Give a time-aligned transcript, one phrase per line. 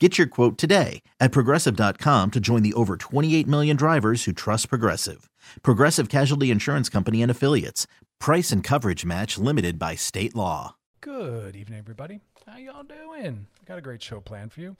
[0.00, 4.68] Get your quote today at progressive.com to join the over 28 million drivers who trust
[4.68, 5.30] Progressive.
[5.62, 7.86] Progressive Casualty Insurance Company and Affiliates.
[8.18, 10.74] Price and coverage match limited by state law.
[11.00, 12.18] Good evening, everybody.
[12.44, 13.46] How y'all doing?
[13.60, 14.76] I got a great show planned for you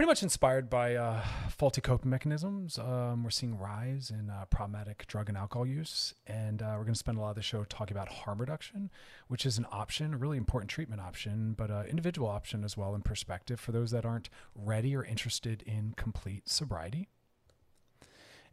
[0.00, 1.20] pretty much inspired by uh,
[1.50, 2.78] faulty coping mechanisms.
[2.78, 6.94] Um, we're seeing rise in uh, problematic drug and alcohol use, and uh, we're going
[6.94, 8.90] to spend a lot of the show talking about harm reduction,
[9.28, 12.94] which is an option, a really important treatment option, but an individual option as well
[12.94, 17.10] in perspective for those that aren't ready or interested in complete sobriety.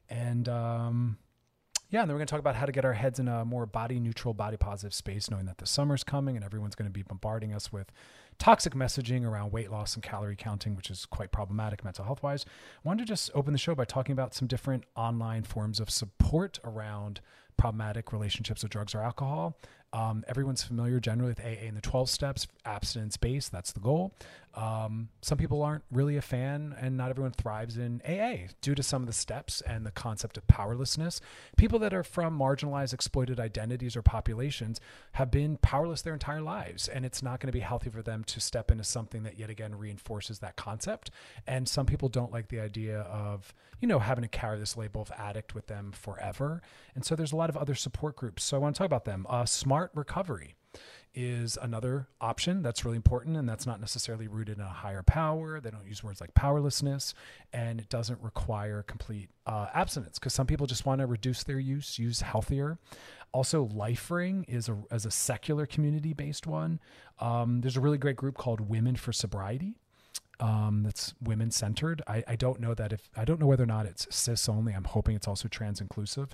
[0.09, 1.17] And um,
[1.89, 3.45] yeah, and then we're going to talk about how to get our heads in a
[3.45, 6.93] more body neutral, body positive space, knowing that the summer's coming and everyone's going to
[6.93, 7.91] be bombarding us with
[8.37, 12.45] toxic messaging around weight loss and calorie counting, which is quite problematic mental health wise.
[12.47, 15.89] I wanted to just open the show by talking about some different online forms of
[15.89, 17.21] support around
[17.55, 19.57] problematic relationships with drugs or alcohol.
[19.97, 24.13] Um, everyone's familiar generally with AA and the 12 steps, abstinence based, that's the goal.
[24.57, 28.81] Um, some people aren't really a fan, and not everyone thrives in AA due to
[28.81, 31.21] some of the steps and the concept of powerlessness.
[31.57, 34.81] People that are from marginalized, exploited identities or populations
[35.13, 38.23] have been powerless their entire lives, and it's not going to be healthy for them
[38.23, 41.11] to step into something that yet again reinforces that concept.
[41.45, 45.03] And some people don't like the idea of, you know, having to carry this label
[45.03, 46.63] of addict with them forever.
[46.95, 48.43] And so there's a lot of other support groups.
[48.43, 49.27] So I want to talk about them.
[49.29, 50.55] Uh, Smart Recovery
[51.13, 55.59] is another option that's really important and that's not necessarily rooted in a higher power.
[55.59, 57.13] They don't use words like powerlessness
[57.51, 61.59] and it doesn't require complete uh, abstinence because some people just want to reduce their
[61.59, 62.77] use use healthier.
[63.31, 66.79] Also LifeRing is a, as a secular community based one.
[67.19, 69.75] Um, there's a really great group called women for sobriety
[70.39, 72.01] um, that's women centered.
[72.07, 74.73] I, I, don't know that if I don't know whether or not it's cis only.
[74.73, 76.29] I'm hoping it's also trans inclusive.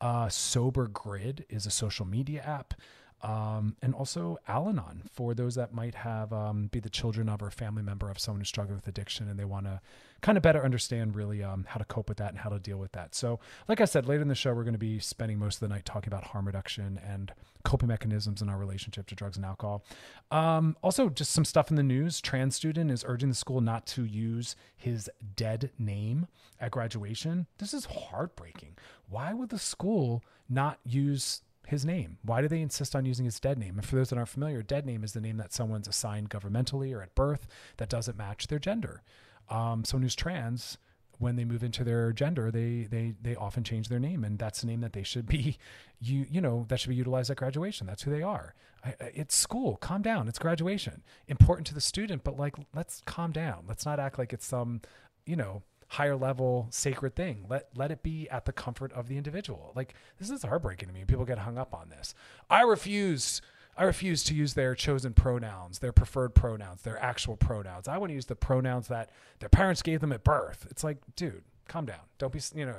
[0.00, 2.74] Uh, Sober Grid is a social media app
[3.22, 7.50] um, and also Al-Anon for those that might have um, be the children of or
[7.50, 9.80] family member of someone who's struggling with addiction and they want to
[10.20, 12.78] kind of better understand really um, how to cope with that and how to deal
[12.78, 13.14] with that.
[13.14, 13.38] So,
[13.68, 15.68] like I said, later in the show, we're going to be spending most of the
[15.68, 17.32] night talking about harm reduction and
[17.64, 19.84] coping mechanisms in our relationship to drugs and alcohol.
[20.30, 22.20] Um, also, just some stuff in the news.
[22.20, 26.28] Trans student is urging the school not to use his dead name
[26.60, 27.46] at graduation.
[27.58, 28.76] This is heartbreaking.
[29.08, 32.18] Why would the school not use his name?
[32.22, 33.76] Why do they insist on using his dead name?
[33.76, 36.94] And for those that aren't familiar, dead name is the name that someone's assigned governmentally
[36.94, 37.46] or at birth
[37.76, 39.02] that doesn't match their gender.
[39.48, 40.78] Um, someone who's trans,
[41.18, 44.60] when they move into their gender, they they they often change their name, and that's
[44.60, 45.58] the name that they should be,
[46.00, 47.86] you you know, that should be utilized at graduation.
[47.86, 48.54] That's who they are.
[48.84, 49.76] I, it's school.
[49.76, 50.28] Calm down.
[50.28, 51.02] It's graduation.
[51.28, 53.64] Important to the student, but like, let's calm down.
[53.66, 54.82] Let's not act like it's some,
[55.24, 57.46] you know, higher level sacred thing.
[57.48, 59.72] Let let it be at the comfort of the individual.
[59.74, 61.04] Like this is heartbreaking to me.
[61.04, 62.14] People get hung up on this.
[62.50, 63.40] I refuse.
[63.78, 67.88] I refuse to use their chosen pronouns, their preferred pronouns, their actual pronouns.
[67.88, 70.66] I want to use the pronouns that their parents gave them at birth.
[70.70, 72.00] It's like, dude, calm down.
[72.16, 72.76] Don't be, you know,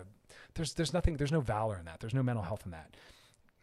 [0.56, 2.00] there's there's nothing, there's no valor in that.
[2.00, 2.97] There's no mental health in that.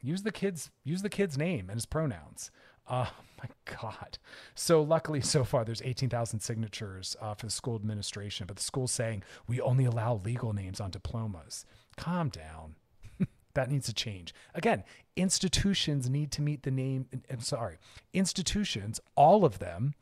[0.00, 2.50] Use the kid's use the kid's name and his pronouns.
[2.88, 3.48] Oh my
[3.80, 4.18] God.
[4.54, 8.92] So, luckily, so far, there's 18,000 signatures uh, for the school administration, but the school's
[8.92, 11.64] saying we only allow legal names on diplomas.
[11.96, 12.76] Calm down.
[13.54, 14.34] that needs to change.
[14.54, 14.84] Again,
[15.16, 17.06] institutions need to meet the name.
[17.30, 17.78] I'm sorry,
[18.12, 19.94] institutions, all of them,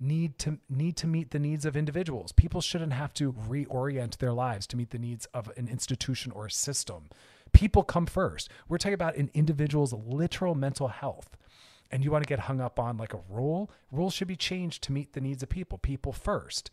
[0.00, 2.32] need to need to meet the needs of individuals.
[2.32, 6.46] People shouldn't have to reorient their lives to meet the needs of an institution or
[6.46, 7.08] a system.
[7.52, 8.50] People come first.
[8.68, 11.36] We're talking about an individual's literal mental health
[11.94, 14.82] and you want to get hung up on like a rule, rules should be changed
[14.82, 16.70] to meet the needs of people, people first.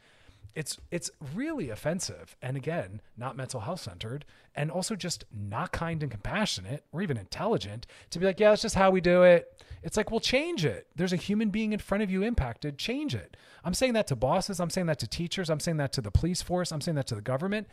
[0.55, 4.25] it's it's really offensive and again not mental health centered
[4.55, 8.63] and also just not kind and compassionate or even intelligent to be like yeah that's
[8.63, 9.63] just how we do it.
[9.83, 10.87] It's like well change it.
[10.95, 12.77] There's a human being in front of you impacted.
[12.77, 13.37] Change it.
[13.63, 14.59] I'm saying that to bosses.
[14.59, 15.49] I'm saying that to teachers.
[15.49, 16.71] I'm saying that to the police force.
[16.71, 17.67] I'm saying that to the government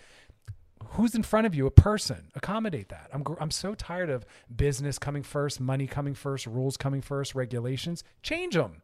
[0.93, 4.99] who's in front of you a person accommodate that i'm, I'm so tired of business
[4.99, 8.83] coming first money coming first rules coming first regulations change them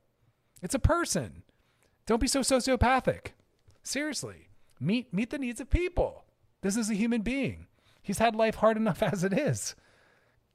[0.63, 1.43] it's a person
[2.07, 3.33] don't be so sociopathic
[3.85, 4.49] Seriously,
[4.81, 6.25] meet meet the needs of people.
[6.63, 7.67] This is a human being.
[8.03, 9.77] He's had life hard enough as it is.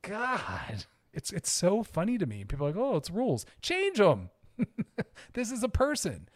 [0.02, 2.44] God, it's it's so funny to me.
[2.44, 3.46] People are like, "Oh, it's rules.
[3.62, 4.32] Change them."
[5.34, 6.28] this is a person.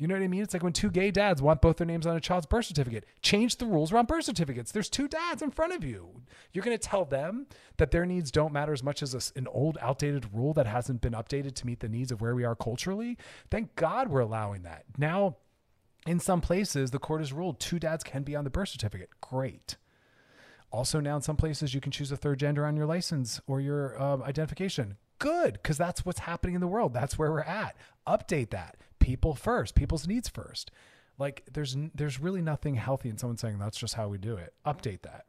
[0.00, 0.42] You know what I mean?
[0.42, 3.04] It's like when two gay dads want both their names on a child's birth certificate.
[3.20, 4.72] Change the rules around birth certificates.
[4.72, 6.22] There's two dads in front of you.
[6.54, 9.46] You're going to tell them that their needs don't matter as much as a, an
[9.48, 12.56] old, outdated rule that hasn't been updated to meet the needs of where we are
[12.56, 13.18] culturally.
[13.50, 14.84] Thank God we're allowing that.
[14.96, 15.36] Now,
[16.06, 19.10] in some places, the court has ruled two dads can be on the birth certificate.
[19.20, 19.76] Great.
[20.72, 23.60] Also, now in some places, you can choose a third gender on your license or
[23.60, 24.96] your um, identification.
[25.18, 26.94] Good, because that's what's happening in the world.
[26.94, 27.76] That's where we're at.
[28.06, 28.78] Update that.
[29.00, 29.74] People first.
[29.74, 30.70] People's needs first.
[31.18, 34.54] Like there's there's really nothing healthy in someone saying that's just how we do it.
[34.64, 35.26] Update that.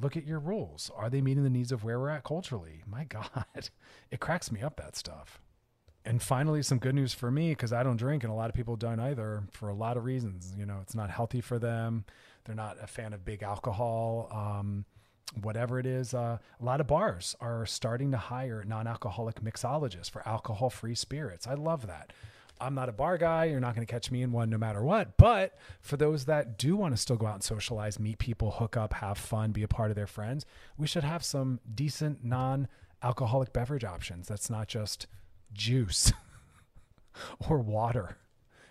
[0.00, 0.90] Look at your rules.
[0.96, 2.82] Are they meeting the needs of where we're at culturally?
[2.86, 3.70] My God,
[4.10, 5.40] it cracks me up that stuff.
[6.04, 8.54] And finally, some good news for me because I don't drink, and a lot of
[8.54, 10.54] people don't either for a lot of reasons.
[10.56, 12.04] You know, it's not healthy for them.
[12.44, 14.28] They're not a fan of big alcohol.
[14.32, 14.86] Um,
[15.42, 20.26] whatever it is, uh, a lot of bars are starting to hire non-alcoholic mixologists for
[20.26, 21.46] alcohol-free spirits.
[21.46, 22.14] I love that.
[22.60, 23.44] I'm not a bar guy.
[23.46, 25.16] You're not going to catch me in one no matter what.
[25.16, 28.76] But for those that do want to still go out and socialize, meet people, hook
[28.76, 30.44] up, have fun, be a part of their friends,
[30.76, 32.68] we should have some decent non
[33.02, 34.28] alcoholic beverage options.
[34.28, 35.06] That's not just
[35.52, 36.12] juice
[37.48, 38.16] or water.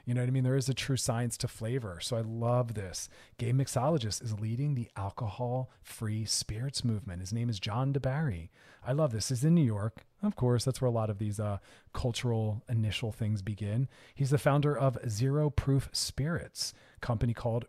[0.07, 0.45] You know what I mean?
[0.45, 1.99] There is a true science to flavor.
[2.01, 3.09] So I love this.
[3.37, 7.19] Gay Mixologist is leading the alcohol free spirits movement.
[7.19, 8.47] His name is John deBary.
[8.85, 9.27] I love this.
[9.27, 10.05] He's in New York.
[10.23, 11.57] Of course, that's where a lot of these uh,
[11.93, 13.89] cultural initial things begin.
[14.15, 17.65] He's the founder of Zero Proof Spirits, company called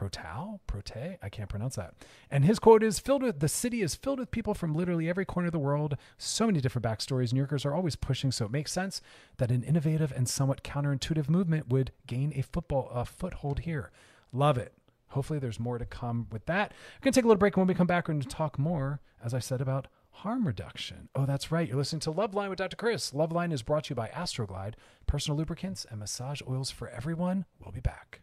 [0.00, 1.92] Protal, Prote, I can't pronounce that.
[2.30, 5.26] And his quote is filled with the city is filled with people from literally every
[5.26, 5.98] corner of the world.
[6.16, 7.34] So many different backstories.
[7.34, 9.02] New Yorkers are always pushing, so it makes sense
[9.36, 13.90] that an innovative and somewhat counterintuitive movement would gain a football a foothold here.
[14.32, 14.72] Love it.
[15.08, 16.72] Hopefully, there's more to come with that.
[16.72, 19.00] We're gonna take a little break, and when we come back, we're gonna talk more,
[19.22, 21.10] as I said, about harm reduction.
[21.14, 21.68] Oh, that's right.
[21.68, 22.76] You're listening to Loveline with Dr.
[22.76, 23.10] Chris.
[23.10, 24.74] Loveline is brought to you by Astroglide,
[25.06, 27.44] personal lubricants and massage oils for everyone.
[27.60, 28.22] We'll be back.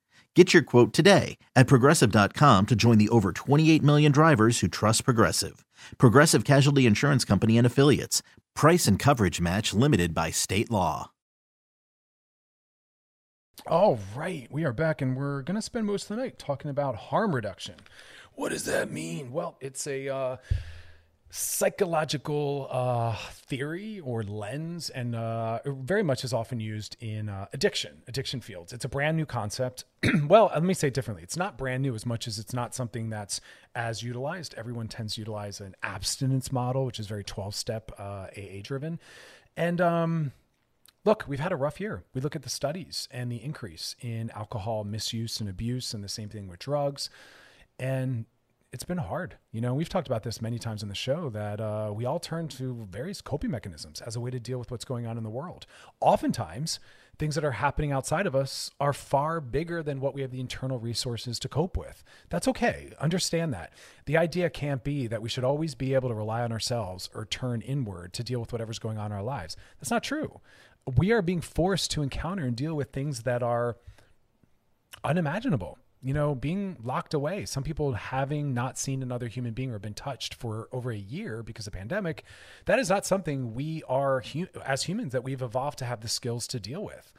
[0.35, 5.03] Get your quote today at progressive.com to join the over 28 million drivers who trust
[5.03, 5.65] Progressive.
[5.97, 8.23] Progressive Casualty Insurance Company and Affiliates.
[8.55, 11.11] Price and coverage match limited by state law.
[13.67, 16.71] All right, we are back and we're going to spend most of the night talking
[16.71, 17.75] about harm reduction.
[18.33, 19.31] What does that mean?
[19.31, 20.37] Well, it's a uh,
[21.31, 28.03] psychological uh, theory or lens, and uh, very much is often used in uh, addiction,
[28.07, 28.73] addiction fields.
[28.73, 29.85] It's a brand new concept.
[30.27, 31.23] well, let me say it differently.
[31.23, 33.39] It's not brand new as much as it's not something that's
[33.73, 34.53] as utilized.
[34.55, 38.99] Everyone tends to utilize an abstinence model, which is very 12 step uh, AA driven.
[39.55, 40.31] And, um,
[41.03, 42.03] Look, we've had a rough year.
[42.13, 46.07] We look at the studies and the increase in alcohol misuse and abuse, and the
[46.07, 47.09] same thing with drugs.
[47.79, 48.25] And
[48.73, 49.35] it's been hard.
[49.51, 52.19] You know, we've talked about this many times in the show that uh, we all
[52.19, 55.23] turn to various coping mechanisms as a way to deal with what's going on in
[55.23, 55.65] the world.
[55.99, 56.79] Oftentimes,
[57.19, 60.39] things that are happening outside of us are far bigger than what we have the
[60.39, 62.01] internal resources to cope with.
[62.29, 62.91] That's okay.
[62.99, 63.73] Understand that.
[64.05, 67.25] The idea can't be that we should always be able to rely on ourselves or
[67.25, 69.57] turn inward to deal with whatever's going on in our lives.
[69.79, 70.39] That's not true.
[70.97, 73.75] We are being forced to encounter and deal with things that are
[75.03, 77.45] unimaginable you know, being locked away.
[77.45, 81.43] Some people having not seen another human being or been touched for over a year
[81.43, 82.23] because of pandemic.
[82.65, 84.23] That is not something we are
[84.65, 87.13] as humans that we've evolved to have the skills to deal with,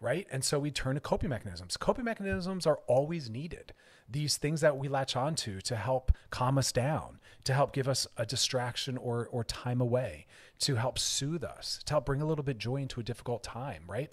[0.00, 0.26] right?
[0.30, 1.76] And so we turn to coping mechanisms.
[1.76, 3.72] Coping mechanisms are always needed.
[4.08, 8.06] These things that we latch onto to help calm us down, to help give us
[8.16, 10.26] a distraction or or time away,
[10.60, 13.82] to help soothe us, to help bring a little bit joy into a difficult time,
[13.88, 14.12] right?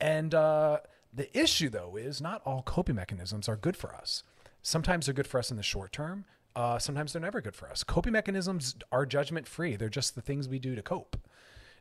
[0.00, 0.80] And uh
[1.14, 4.22] the issue, though, is not all coping mechanisms are good for us.
[4.62, 6.24] Sometimes they're good for us in the short term.
[6.56, 7.82] Uh, sometimes they're never good for us.
[7.82, 9.76] Coping mechanisms are judgment free.
[9.76, 11.16] They're just the things we do to cope.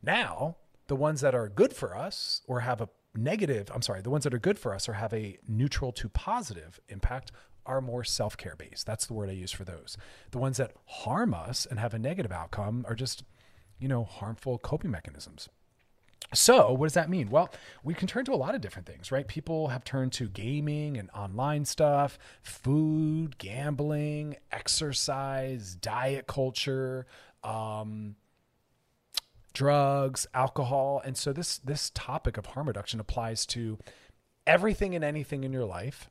[0.02, 4.10] Now, the ones that are good for us or have a negative, I'm sorry, the
[4.10, 7.32] ones that are good for us or have a neutral to positive impact
[7.66, 8.86] are more self care based.
[8.86, 9.96] That's the word I use for those.
[10.32, 13.24] The ones that harm us and have a negative outcome are just,
[13.80, 15.50] you know, harmful coping mechanisms.
[16.34, 17.30] So, what does that mean?
[17.30, 17.50] Well,
[17.84, 19.28] we can turn to a lot of different things, right?
[19.28, 27.06] People have turned to gaming and online stuff, food, gambling, exercise, diet culture,
[27.44, 28.16] um,
[29.54, 33.78] drugs, alcohol, and so this this topic of harm reduction applies to
[34.48, 36.10] everything and anything in your life.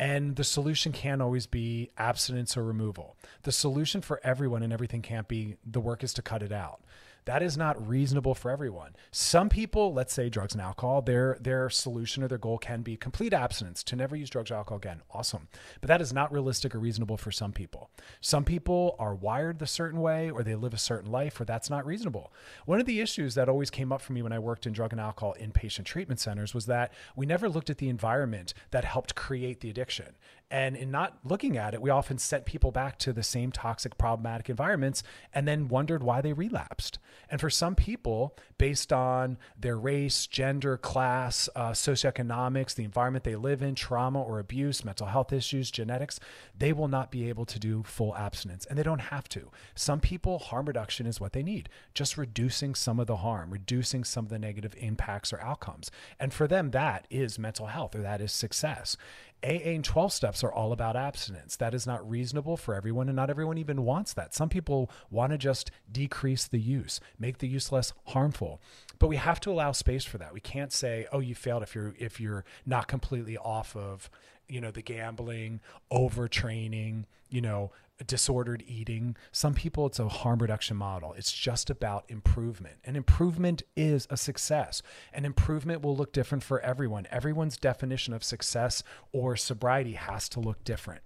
[0.00, 3.16] And the solution can't always be abstinence or removal.
[3.42, 6.80] The solution for everyone and everything can't be the work is to cut it out
[7.28, 8.96] that is not reasonable for everyone.
[9.10, 12.96] Some people, let's say drugs and alcohol, their their solution or their goal can be
[12.96, 15.02] complete abstinence to never use drugs or alcohol again.
[15.10, 15.46] Awesome.
[15.82, 17.90] But that is not realistic or reasonable for some people.
[18.22, 21.68] Some people are wired a certain way or they live a certain life where that's
[21.68, 22.32] not reasonable.
[22.64, 24.92] One of the issues that always came up for me when I worked in drug
[24.92, 29.14] and alcohol inpatient treatment centers was that we never looked at the environment that helped
[29.14, 30.16] create the addiction.
[30.50, 33.98] And in not looking at it, we often sent people back to the same toxic,
[33.98, 35.02] problematic environments
[35.34, 36.98] and then wondered why they relapsed.
[37.30, 43.36] And for some people, based on their race, gender, class, uh, socioeconomics, the environment they
[43.36, 46.18] live in, trauma or abuse, mental health issues, genetics,
[46.56, 49.50] they will not be able to do full abstinence and they don't have to.
[49.74, 54.02] Some people, harm reduction is what they need, just reducing some of the harm, reducing
[54.02, 55.90] some of the negative impacts or outcomes.
[56.18, 58.96] And for them, that is mental health or that is success.
[59.44, 61.56] AA and 12 steps are all about abstinence.
[61.56, 64.34] That is not reasonable for everyone, and not everyone even wants that.
[64.34, 68.60] Some people want to just decrease the use, make the use less harmful.
[68.98, 70.32] But we have to allow space for that.
[70.32, 74.10] We can't say, "Oh, you failed if you're if you're not completely off of,
[74.48, 75.60] you know, the gambling,
[75.92, 77.70] overtraining, you know,
[78.06, 79.16] disordered eating.
[79.32, 81.14] Some people, it's a harm reduction model.
[81.14, 82.76] It's just about improvement.
[82.84, 84.82] And improvement is a success.
[85.12, 87.06] And improvement will look different for everyone.
[87.10, 91.02] Everyone's definition of success or sobriety has to look different.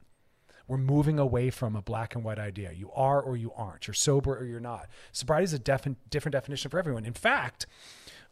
[0.68, 2.72] We're moving away from a black and white idea.
[2.72, 3.88] You are or you aren't.
[3.88, 4.88] You're sober or you're not.
[5.10, 7.04] Sobriety is a different definition for everyone.
[7.04, 7.66] In fact,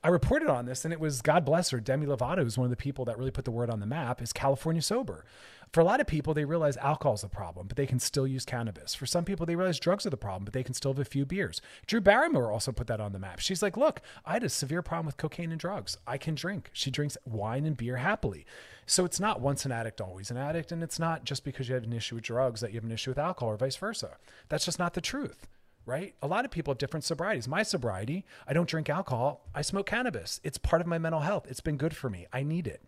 [0.03, 2.71] I reported on this, and it was God bless her, Demi Lovato, who's one of
[2.71, 4.23] the people that really put the word on the map.
[4.23, 5.27] Is California sober?
[5.73, 8.27] For a lot of people, they realize alcohol is the problem, but they can still
[8.27, 8.95] use cannabis.
[8.95, 11.05] For some people, they realize drugs are the problem, but they can still have a
[11.05, 11.61] few beers.
[11.87, 13.39] Drew Barrymore also put that on the map.
[13.41, 15.97] She's like, look, I had a severe problem with cocaine and drugs.
[16.07, 16.71] I can drink.
[16.73, 18.47] She drinks wine and beer happily.
[18.87, 20.73] So it's not once an addict, always an addict.
[20.73, 22.91] And it's not just because you have an issue with drugs that you have an
[22.91, 24.17] issue with alcohol or vice versa.
[24.49, 25.47] That's just not the truth
[25.87, 26.15] right?
[26.23, 27.49] A lot of people have different sobrieties.
[27.49, 30.41] My sobriety, I don't drink alcohol, I smoke cannabis.
[30.45, 31.47] It's part of my mental health.
[31.49, 32.27] It's been good for me.
[32.33, 32.83] I need it.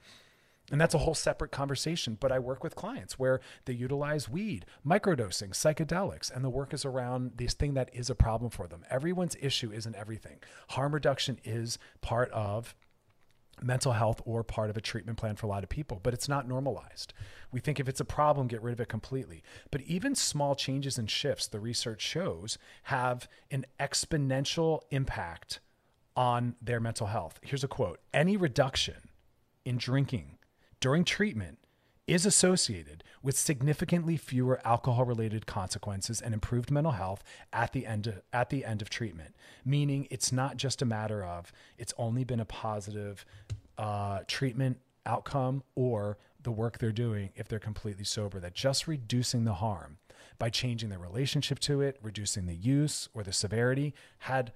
[0.71, 2.17] And that's a whole separate conversation.
[2.19, 6.85] But I work with clients where they utilize weed, microdosing, psychedelics, and the work is
[6.85, 8.85] around this thing that is a problem for them.
[8.89, 10.39] Everyone's issue isn't everything.
[10.71, 12.75] Harm reduction is part of
[13.65, 16.29] mental health or part of a treatment plan for a lot of people, but it's
[16.29, 17.13] not normalized.
[17.51, 19.43] We think if it's a problem, get rid of it completely.
[19.71, 25.61] But even small changes and shifts, the research shows, have an exponential impact
[26.17, 27.39] on their mental health.
[27.43, 29.09] Here's a quote Any reduction
[29.65, 30.39] in drinking
[30.81, 31.59] during treatment
[32.07, 38.07] is associated with significantly fewer alcohol related consequences and improved mental health at the end
[38.07, 42.25] of, at the end of treatment meaning it's not just a matter of it's only
[42.25, 43.25] been a positive
[43.79, 49.45] uh, treatment outcome or the work they're doing if they're completely sober that just reducing
[49.45, 49.99] the harm
[50.39, 54.53] by changing their relationship to it reducing the use or the severity had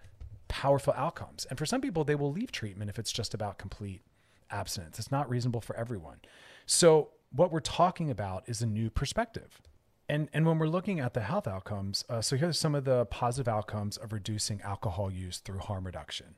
[0.48, 4.02] powerful outcomes and for some people they will leave treatment if it's just about complete
[4.50, 4.98] abstinence.
[4.98, 6.18] It's not reasonable for everyone.
[6.66, 9.60] So, what we're talking about is a new perspective.
[10.08, 12.84] And, and when we're looking at the health outcomes, uh, so here are some of
[12.84, 16.36] the positive outcomes of reducing alcohol use through harm reduction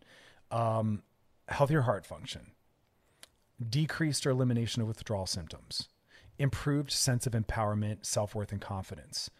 [0.50, 1.02] um,
[1.49, 2.52] healthier heart function,
[3.68, 5.88] decreased or elimination of withdrawal symptoms,
[6.38, 9.30] improved sense of empowerment, self worth, and confidence,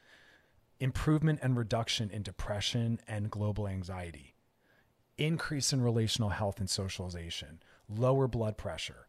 [0.81, 4.35] improvement and reduction in depression and global anxiety,
[5.17, 9.08] increase in relational health and socialization, lower blood pressure,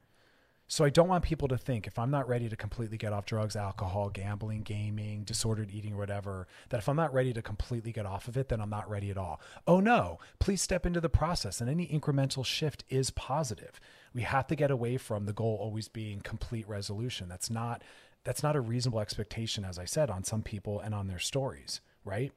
[0.71, 3.25] So I don't want people to think if I'm not ready to completely get off
[3.25, 8.05] drugs, alcohol, gambling, gaming, disordered eating, whatever, that if I'm not ready to completely get
[8.05, 9.41] off of it, then I'm not ready at all.
[9.65, 13.79] Oh no, please step into the process and any incremental shift is positive.
[14.13, 17.29] We have to get away from the goal always being complete resolution.
[17.29, 17.81] That's not
[18.23, 21.81] that's not a reasonable expectation as I said on some people and on their stories,
[22.05, 22.31] right?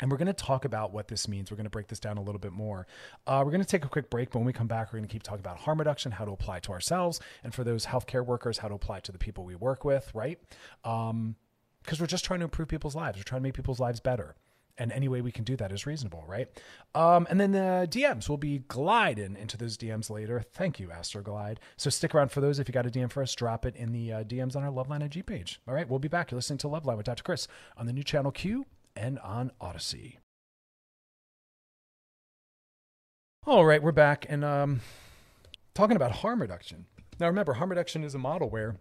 [0.00, 1.50] And we're going to talk about what this means.
[1.50, 2.86] We're going to break this down a little bit more.
[3.26, 5.08] Uh, we're going to take a quick break, but when we come back, we're going
[5.08, 8.24] to keep talking about harm reduction, how to apply to ourselves, and for those healthcare
[8.24, 10.38] workers, how to apply to the people we work with, right?
[10.84, 11.36] Um,
[11.82, 13.18] because we're just trying to improve people's lives.
[13.18, 14.36] We're trying to make people's lives better.
[14.78, 16.48] And any way we can do that is reasonable, right?
[16.94, 20.40] Um, and then the DMs will be gliding into those DMs later.
[20.54, 21.58] Thank you, Astroglide.
[21.76, 22.58] So stick around for those.
[22.58, 24.70] If you got a DM for us, drop it in the uh, DMs on our
[24.70, 25.60] Loveline IG page.
[25.68, 26.30] All right, we'll be back.
[26.30, 27.22] You're listening to Loveline with Dr.
[27.22, 28.64] Chris on the new channel Q
[28.96, 30.18] and on Odyssey.
[33.44, 34.80] All right, we're back and um,
[35.74, 36.86] talking about harm reduction.
[37.18, 38.76] Now, remember, harm reduction is a model where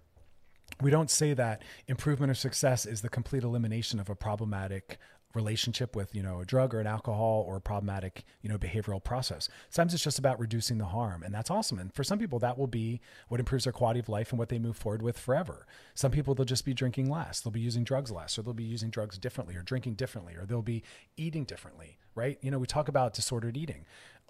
[0.80, 4.98] we don't say that improvement or success is the complete elimination of a problematic
[5.34, 9.04] relationship with you know a drug or an alcohol or a problematic you know behavioral
[9.04, 9.50] process.
[9.70, 11.80] Sometimes it's just about reducing the harm and that's awesome.
[11.80, 14.50] And for some people that will be what improves their quality of life and what
[14.50, 15.66] they move forward with forever.
[15.94, 17.42] Some people they'll just be drinking less.
[17.42, 20.46] They'll be using drugs less or they'll be using drugs differently or drinking differently or
[20.46, 20.84] they'll be
[21.18, 22.38] eating differently right?
[22.42, 23.86] You know we talk about disordered eating.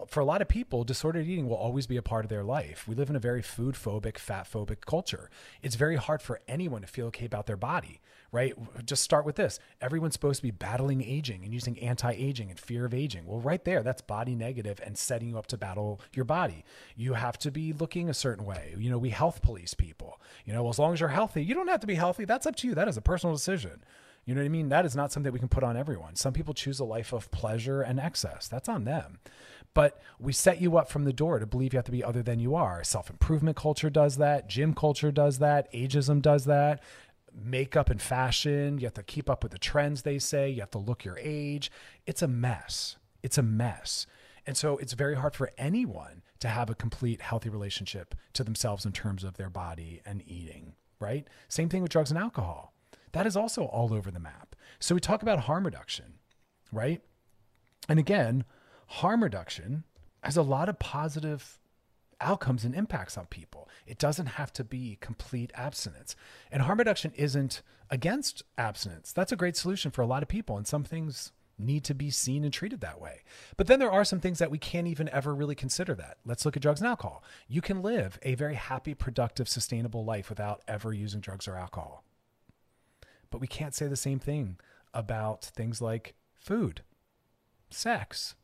[0.07, 2.87] For a lot of people, disordered eating will always be a part of their life.
[2.87, 5.29] We live in a very food phobic, fat phobic culture.
[5.61, 8.01] It's very hard for anyone to feel okay about their body,
[8.31, 8.53] right?
[8.85, 9.59] Just start with this.
[9.81, 13.25] Everyone's supposed to be battling aging and using anti aging and fear of aging.
[13.25, 16.63] Well, right there, that's body negative and setting you up to battle your body.
[16.95, 18.73] You have to be looking a certain way.
[18.77, 20.19] You know, we health police people.
[20.45, 22.25] You know, as long as you're healthy, you don't have to be healthy.
[22.25, 22.75] That's up to you.
[22.75, 23.83] That is a personal decision.
[24.25, 24.69] You know what I mean?
[24.69, 26.15] That is not something we can put on everyone.
[26.15, 28.47] Some people choose a life of pleasure and excess.
[28.47, 29.17] That's on them.
[29.73, 32.21] But we set you up from the door to believe you have to be other
[32.21, 32.83] than you are.
[32.83, 34.47] Self improvement culture does that.
[34.47, 35.71] Gym culture does that.
[35.73, 36.83] Ageism does that.
[37.33, 38.77] Makeup and fashion.
[38.77, 40.49] You have to keep up with the trends, they say.
[40.49, 41.71] You have to look your age.
[42.05, 42.97] It's a mess.
[43.23, 44.05] It's a mess.
[44.45, 48.85] And so it's very hard for anyone to have a complete healthy relationship to themselves
[48.85, 51.27] in terms of their body and eating, right?
[51.47, 52.73] Same thing with drugs and alcohol.
[53.11, 54.55] That is also all over the map.
[54.79, 56.13] So we talk about harm reduction,
[56.71, 57.01] right?
[57.87, 58.45] And again,
[58.87, 59.83] harm reduction
[60.23, 61.59] has a lot of positive
[62.21, 63.67] outcomes and impacts on people.
[63.85, 66.15] It doesn't have to be complete abstinence.
[66.51, 69.11] And harm reduction isn't against abstinence.
[69.11, 70.57] That's a great solution for a lot of people.
[70.57, 73.21] And some things need to be seen and treated that way.
[73.57, 76.17] But then there are some things that we can't even ever really consider that.
[76.25, 77.23] Let's look at drugs and alcohol.
[77.47, 82.03] You can live a very happy, productive, sustainable life without ever using drugs or alcohol.
[83.29, 84.57] But we can't say the same thing
[84.93, 86.81] about things like food,
[87.69, 88.35] sex,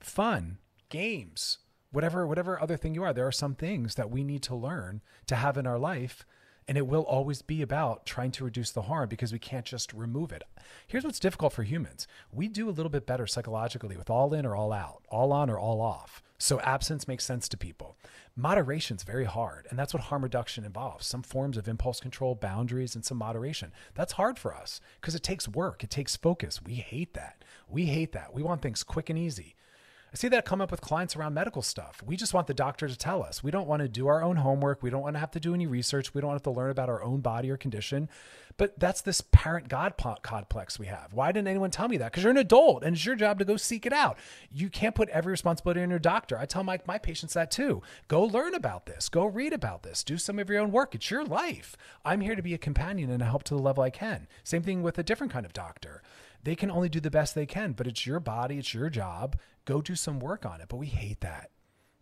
[0.00, 1.58] fun, games,
[1.90, 3.12] whatever whatever other thing you are.
[3.12, 6.24] There are some things that we need to learn to have in our life
[6.68, 9.94] and it will always be about trying to reduce the harm because we can't just
[9.94, 10.42] remove it.
[10.86, 12.06] Here's what's difficult for humans.
[12.30, 15.48] We do a little bit better psychologically with all in or all out, all on
[15.48, 16.22] or all off.
[16.36, 17.96] So absence makes sense to people.
[18.36, 21.06] Moderation is very hard, and that's what harm reduction involves.
[21.06, 23.72] Some forms of impulse control, boundaries, and some moderation.
[23.94, 26.62] That's hard for us because it takes work, it takes focus.
[26.62, 27.42] We hate that.
[27.68, 28.34] We hate that.
[28.34, 29.56] We want things quick and easy.
[30.12, 32.02] I see that come up with clients around medical stuff.
[32.04, 33.42] We just want the doctor to tell us.
[33.42, 34.82] We don't want to do our own homework.
[34.82, 36.14] We don't want to have to do any research.
[36.14, 38.08] We don't have to learn about our own body or condition.
[38.56, 41.12] But that's this parent God complex we have.
[41.12, 42.10] Why didn't anyone tell me that?
[42.10, 44.18] Because you're an adult and it's your job to go seek it out.
[44.50, 46.38] You can't put every responsibility on your doctor.
[46.38, 47.82] I tell my, my patients that too.
[48.08, 49.08] Go learn about this.
[49.08, 50.02] Go read about this.
[50.02, 50.94] Do some of your own work.
[50.94, 51.76] It's your life.
[52.04, 54.26] I'm here to be a companion and help to the level I can.
[54.42, 56.02] Same thing with a different kind of doctor
[56.42, 59.36] they can only do the best they can, but it's your body, it's your job.
[59.64, 60.68] Go do some work on it.
[60.68, 61.50] But we hate that.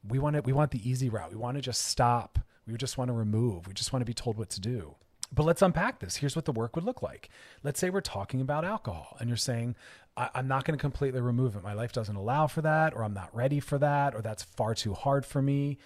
[0.06, 1.30] We want it, we want the easy route.
[1.30, 2.38] We want to just stop.
[2.66, 3.66] We just want to remove.
[3.66, 4.96] We just want to be told what to do.
[5.32, 6.16] But let's unpack this.
[6.16, 7.28] Here's what the work would look like.
[7.64, 9.74] Let's say we're talking about alcohol and you're saying,
[10.16, 11.62] I- am not going to completely remove it.
[11.62, 14.74] My life doesn't allow for that, or I'm not ready for that, or that's far
[14.74, 15.78] too hard for me.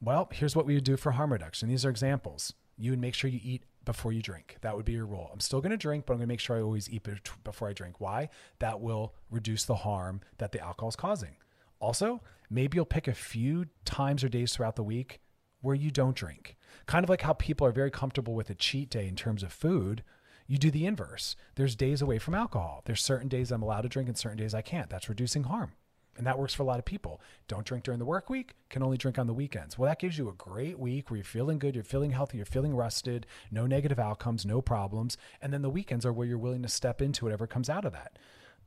[0.00, 1.68] Well, here's what we would do for harm reduction.
[1.68, 2.52] These are examples.
[2.76, 4.58] You would make sure you eat before you drink.
[4.60, 5.30] That would be your rule.
[5.32, 7.08] I'm still going to drink, but I'm going to make sure I always eat
[7.42, 7.98] before I drink.
[7.98, 8.28] Why?
[8.58, 11.36] That will reduce the harm that the alcohol is causing.
[11.80, 12.20] Also,
[12.50, 15.20] maybe you'll pick a few times or days throughout the week
[15.62, 16.56] where you don't drink.
[16.84, 19.52] Kind of like how people are very comfortable with a cheat day in terms of
[19.52, 20.02] food.
[20.46, 21.34] You do the inverse.
[21.54, 22.82] There's days away from alcohol.
[22.84, 24.90] There's certain days I'm allowed to drink and certain days I can't.
[24.90, 25.72] That's reducing harm.
[26.16, 27.20] And that works for a lot of people.
[27.48, 29.78] Don't drink during the work week, can only drink on the weekends.
[29.78, 32.46] Well, that gives you a great week where you're feeling good, you're feeling healthy, you're
[32.46, 35.16] feeling rested, no negative outcomes, no problems.
[35.42, 37.92] And then the weekends are where you're willing to step into whatever comes out of
[37.92, 38.18] that.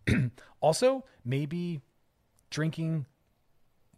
[0.61, 1.81] also, maybe
[2.49, 3.05] drinking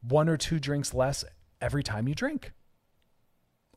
[0.02, 1.24] one or two drinks less
[1.60, 2.54] every time you drink.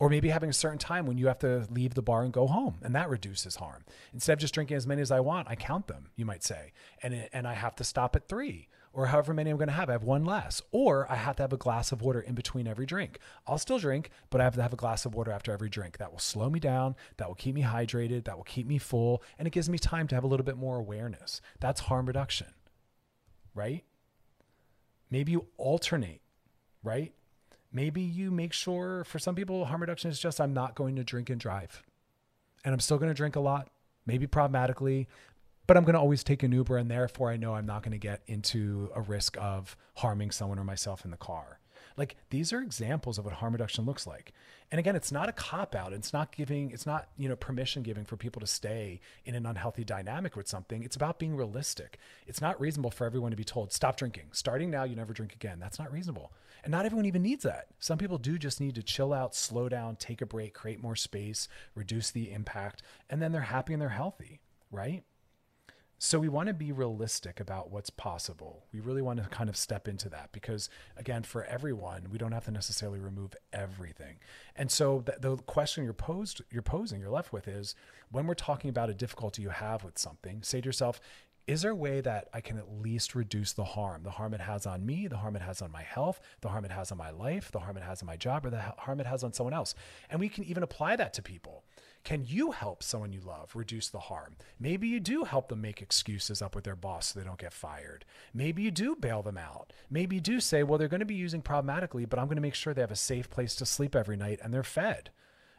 [0.01, 2.49] Or maybe having a certain time when you have to leave the bar and go
[2.49, 3.85] home, and that reduces harm.
[4.13, 6.73] Instead of just drinking as many as I want, I count them, you might say,
[7.01, 9.89] and, and I have to stop at three or however many I'm going to have.
[9.89, 12.67] I have one less, or I have to have a glass of water in between
[12.67, 13.19] every drink.
[13.47, 15.99] I'll still drink, but I have to have a glass of water after every drink.
[15.99, 16.95] That will slow me down.
[17.17, 18.25] That will keep me hydrated.
[18.25, 19.23] That will keep me full.
[19.39, 21.41] And it gives me time to have a little bit more awareness.
[21.61, 22.49] That's harm reduction,
[23.55, 23.85] right?
[25.11, 26.23] Maybe you alternate,
[26.83, 27.13] right?
[27.73, 31.05] Maybe you make sure for some people, harm reduction is just I'm not going to
[31.05, 31.83] drink and drive.
[32.65, 33.69] And I'm still going to drink a lot,
[34.07, 35.09] maybe problematically,
[35.67, 37.93] but I'm going to always take an Uber, and therefore I know I'm not going
[37.93, 41.61] to get into a risk of harming someone or myself in the car.
[41.97, 44.33] Like these are examples of what harm reduction looks like.
[44.73, 45.93] And again, it's not a cop out.
[45.93, 49.47] It's not giving, it's not, you know, permission giving for people to stay in an
[49.47, 50.83] unhealthy dynamic with something.
[50.83, 51.99] It's about being realistic.
[52.27, 54.31] It's not reasonable for everyone to be told, stop drinking.
[54.33, 55.61] Starting now, you never drink again.
[55.61, 56.33] That's not reasonable.
[56.65, 57.67] And not everyone even needs that.
[57.79, 60.97] Some people do just need to chill out, slow down, take a break, create more
[60.97, 64.41] space, reduce the impact, and then they're happy and they're healthy,
[64.73, 65.05] right?
[65.99, 68.65] So we want to be realistic about what's possible.
[68.73, 72.33] We really want to kind of step into that because, again, for everyone, we don't
[72.33, 74.17] have to necessarily remove everything.
[74.57, 77.75] And so the, the question you're posed, you're posing, you're left with is
[78.11, 81.01] when we're talking about a difficulty you have with something, say to yourself,
[81.47, 84.41] is there a way that I can at least reduce the harm, the harm it
[84.41, 86.97] has on me, the harm it has on my health, the harm it has on
[86.97, 89.35] my life, the harm it has on my job, or the harm it has on
[89.35, 89.75] someone else?
[90.09, 91.65] And we can even apply that to people.
[92.05, 94.37] Can you help someone you love reduce the harm?
[94.61, 97.53] Maybe you do help them make excuses up with their boss so they don't get
[97.53, 98.05] fired.
[98.35, 99.73] Maybe you do bail them out.
[99.91, 102.43] Maybe you do say, well, they're going to be using problematically, but I'm going to
[102.43, 105.11] make sure they have a safe place to sleep every night and they're fed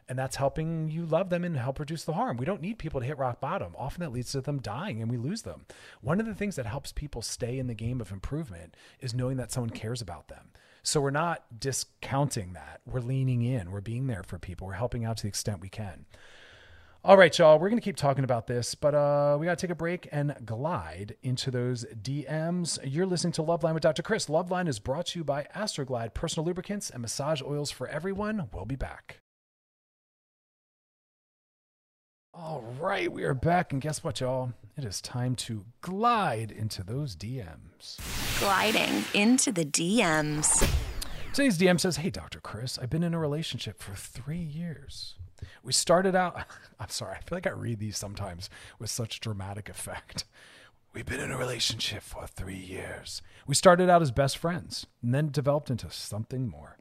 [0.08, 2.36] and that's helping you love them and help reduce the harm.
[2.36, 3.74] We don't need people to hit rock bottom.
[3.76, 5.66] Often that leads to them dying and we lose them.
[6.00, 9.36] One of the things that helps people stay in the game of improvement is knowing
[9.38, 10.50] that someone cares about them.
[10.82, 12.80] So we're not discounting that.
[12.86, 13.72] We're leaning in.
[13.72, 14.68] We're being there for people.
[14.68, 16.06] We're helping out to the extent we can.
[17.06, 19.64] All right, y'all, we're going to keep talking about this, but uh, we got to
[19.64, 22.80] take a break and glide into those DMs.
[22.82, 24.02] You're listening to Loveline with Dr.
[24.02, 24.26] Chris.
[24.26, 28.48] Loveline is brought to you by Astroglide Personal Lubricants and Massage Oils for Everyone.
[28.52, 29.20] We'll be back.
[32.34, 34.54] All right, we are back, and guess what, y'all?
[34.76, 38.00] It is time to glide into those DMs.
[38.40, 40.68] Gliding into the DMs.
[41.32, 42.40] Today's DM says, Hey, Dr.
[42.40, 45.15] Chris, I've been in a relationship for three years.
[45.62, 46.36] We started out,
[46.80, 50.24] I'm sorry, I feel like I read these sometimes with such dramatic effect.
[50.92, 53.20] We've been in a relationship for three years.
[53.46, 56.78] We started out as best friends and then developed into something more,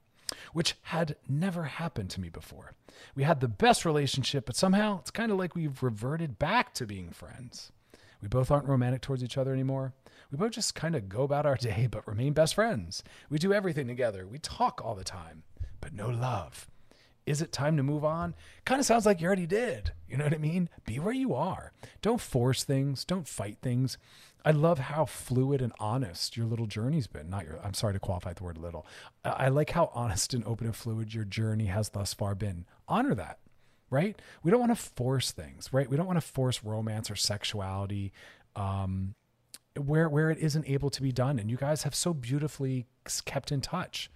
[0.53, 2.75] which had never happened to me before.
[3.13, 6.85] We had the best relationship, but somehow it's kind of like we've reverted back to
[6.85, 7.73] being friends.
[8.21, 9.93] We both aren't romantic towards each other anymore.
[10.31, 13.03] We both just kind of go about our day, but remain best friends.
[13.29, 14.25] We do everything together.
[14.25, 15.43] We talk all the time,
[15.81, 16.67] but no love.
[17.25, 18.35] Is it time to move on?
[18.65, 19.93] Kind of sounds like you already did.
[20.07, 20.69] You know what I mean?
[20.85, 21.71] Be where you are.
[22.01, 23.03] Don't force things.
[23.03, 23.97] Don't fight things.
[24.45, 27.31] I love how fluid and honest your little journey's been.
[27.31, 28.85] Not your, I'm sorry to qualify the word little.
[29.23, 32.65] I, like how honest and open and fluid your journey has thus far been.
[32.87, 33.39] Honor that,
[33.89, 34.21] right?
[34.43, 35.89] We don't want to force things, right?
[35.89, 38.13] We don't want to force romance or sexuality
[38.55, 39.15] um,
[39.75, 41.39] where, where it isn't able to be done.
[41.39, 42.85] And you guys have so beautifully
[43.25, 44.11] kept in touch.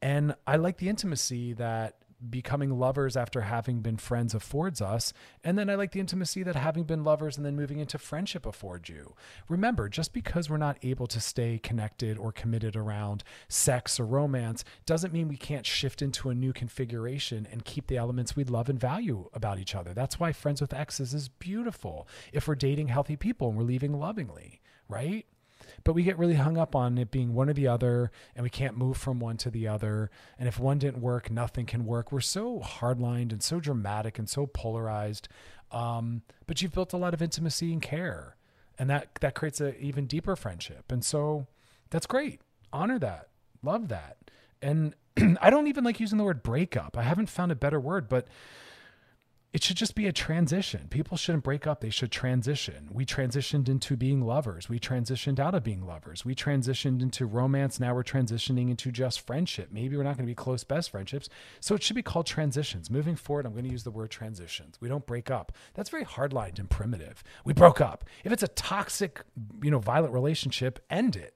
[0.00, 1.96] And I like the intimacy that
[2.30, 5.12] becoming lovers after having been friends affords us.
[5.42, 8.46] And then I like the intimacy that having been lovers and then moving into friendship
[8.46, 9.14] affords you.
[9.48, 14.64] Remember, just because we're not able to stay connected or committed around sex or romance
[14.86, 18.68] doesn't mean we can't shift into a new configuration and keep the elements we love
[18.68, 19.92] and value about each other.
[19.94, 23.98] That's why Friends with Exes is beautiful if we're dating healthy people and we're leaving
[23.98, 25.26] lovingly, right?
[25.84, 28.50] But we get really hung up on it being one or the other, and we
[28.50, 30.10] can't move from one to the other.
[30.38, 32.12] And if one didn't work, nothing can work.
[32.12, 35.28] We're so hardlined and so dramatic and so polarized.
[35.70, 38.36] Um, but you've built a lot of intimacy and care,
[38.78, 40.92] and that that creates an even deeper friendship.
[40.92, 41.46] And so
[41.90, 42.40] that's great.
[42.72, 43.28] Honor that.
[43.62, 44.16] Love that.
[44.60, 44.94] And
[45.40, 46.96] I don't even like using the word breakup.
[46.96, 48.28] I haven't found a better word, but
[49.52, 50.88] it should just be a transition.
[50.88, 51.80] People shouldn't break up.
[51.80, 52.88] They should transition.
[52.90, 54.70] We transitioned into being lovers.
[54.70, 56.24] We transitioned out of being lovers.
[56.24, 57.78] We transitioned into romance.
[57.78, 59.68] Now we're transitioning into just friendship.
[59.70, 61.28] Maybe we're not going to be close best friendships.
[61.60, 62.90] So it should be called transitions.
[62.90, 64.78] Moving forward, I'm going to use the word transitions.
[64.80, 65.52] We don't break up.
[65.74, 67.22] That's very hardlined and primitive.
[67.44, 68.04] We broke up.
[68.24, 69.22] If it's a toxic,
[69.62, 71.34] you know, violent relationship, end it.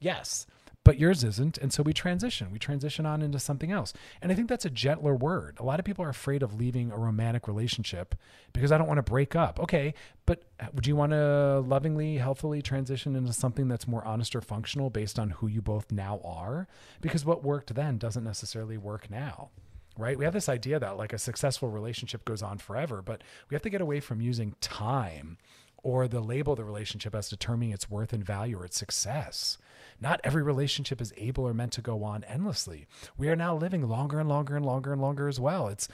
[0.00, 0.46] Yes
[0.84, 1.58] but yours isn't.
[1.58, 2.50] And so we transition.
[2.50, 3.92] We transition on into something else.
[4.20, 5.56] And I think that's a gentler word.
[5.60, 8.14] A lot of people are afraid of leaving a romantic relationship
[8.52, 9.60] because I don't want to break up.
[9.60, 9.94] Okay,
[10.26, 14.40] but uh, would you want to lovingly, healthily transition into something that's more honest or
[14.40, 16.66] functional based on who you both now are?
[17.00, 19.50] Because what worked then doesn't necessarily work now.
[19.96, 20.18] right?
[20.18, 23.62] We have this idea that like a successful relationship goes on forever, but we have
[23.62, 25.38] to get away from using time
[25.82, 29.58] or the label of the relationship as determining its worth and value or its success.
[30.02, 32.88] Not every relationship is able or meant to go on endlessly.
[33.16, 35.68] We are now living longer and longer and longer and longer as well.
[35.68, 35.86] It's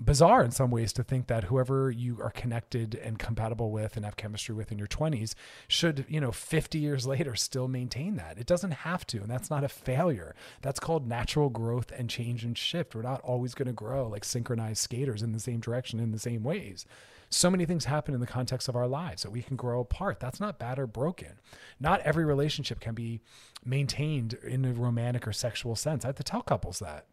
[0.00, 4.04] bizarre in some ways to think that whoever you are connected and compatible with and
[4.04, 5.34] have chemistry with in your 20s
[5.66, 8.38] should, you know, 50 years later still maintain that.
[8.38, 10.34] It doesn't have to, and that's not a failure.
[10.62, 12.94] That's called natural growth and change and shift.
[12.94, 16.18] We're not always going to grow like synchronized skaters in the same direction in the
[16.18, 16.86] same ways.
[17.30, 20.18] So many things happen in the context of our lives that we can grow apart.
[20.18, 21.40] That's not bad or broken.
[21.78, 23.20] Not every relationship can be
[23.64, 26.04] maintained in a romantic or sexual sense.
[26.04, 27.04] I have to tell couples that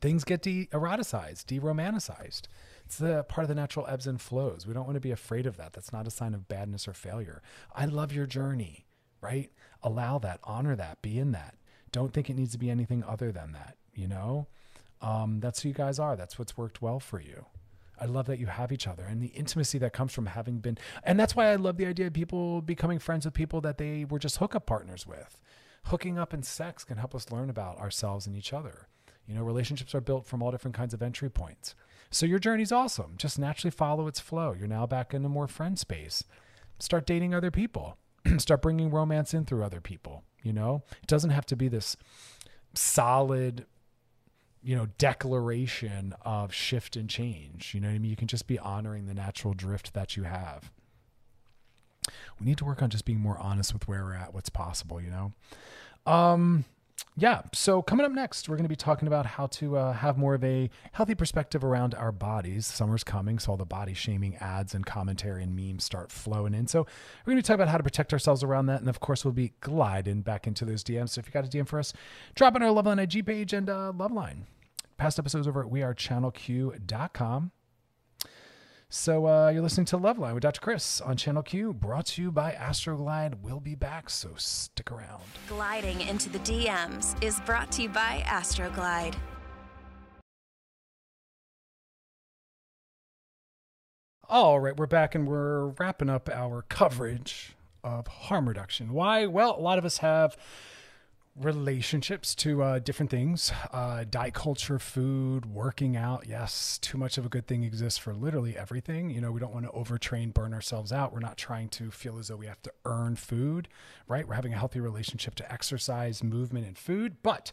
[0.00, 2.42] things get de-eroticized, de-romanticized.
[2.84, 4.66] It's the part of the natural ebbs and flows.
[4.66, 5.72] We don't want to be afraid of that.
[5.72, 7.42] That's not a sign of badness or failure.
[7.74, 8.86] I love your journey,
[9.20, 9.50] right?
[9.82, 11.56] Allow that, honor that, be in that.
[11.92, 14.46] Don't think it needs to be anything other than that, you know?
[15.00, 16.16] Um, that's who you guys are.
[16.16, 17.46] That's what's worked well for you.
[18.00, 20.78] I love that you have each other and the intimacy that comes from having been,
[21.02, 24.04] and that's why I love the idea of people becoming friends with people that they
[24.04, 25.40] were just hookup partners with.
[25.86, 28.88] Hooking up and sex can help us learn about ourselves and each other.
[29.28, 31.74] You know, relationships are built from all different kinds of entry points.
[32.10, 33.14] So your journey's awesome.
[33.18, 34.54] Just naturally follow its flow.
[34.58, 36.24] You're now back in a more friend space.
[36.78, 37.98] Start dating other people.
[38.38, 40.24] Start bringing romance in through other people.
[40.42, 41.96] You know, it doesn't have to be this
[42.74, 43.66] solid,
[44.62, 47.74] you know, declaration of shift and change.
[47.74, 48.10] You know what I mean?
[48.10, 50.70] You can just be honoring the natural drift that you have.
[52.40, 55.00] We need to work on just being more honest with where we're at, what's possible,
[55.02, 55.32] you know?
[56.10, 56.64] Um,
[57.18, 57.42] yeah.
[57.52, 60.34] So coming up next, we're going to be talking about how to uh, have more
[60.34, 62.64] of a healthy perspective around our bodies.
[62.64, 66.68] Summer's coming, so all the body shaming ads and commentary and memes start flowing in.
[66.68, 66.86] So
[67.26, 69.32] we're going to talk about how to protect ourselves around that, and of course, we'll
[69.32, 71.10] be gliding back into those DMs.
[71.10, 71.92] So if you got a DM for us,
[72.36, 74.42] drop in our Loveline IG page and uh, Loveline.
[74.96, 77.52] Past episodes over at wearechannelq.com.
[78.90, 80.62] So uh, you're listening to Loveline with Dr.
[80.62, 83.34] Chris on Channel Q, brought to you by Astroglide.
[83.42, 85.24] We'll be back, so stick around.
[85.46, 89.14] Gliding into the DMs is brought to you by Astroglide.
[94.26, 98.94] All right, we're back and we're wrapping up our coverage of harm reduction.
[98.94, 99.26] Why?
[99.26, 100.34] Well, a lot of us have
[101.40, 107.24] relationships to uh, different things uh, diet culture food working out yes too much of
[107.24, 110.52] a good thing exists for literally everything you know we don't want to overtrain burn
[110.52, 113.68] ourselves out we're not trying to feel as though we have to earn food
[114.06, 117.52] right we're having a healthy relationship to exercise movement and food but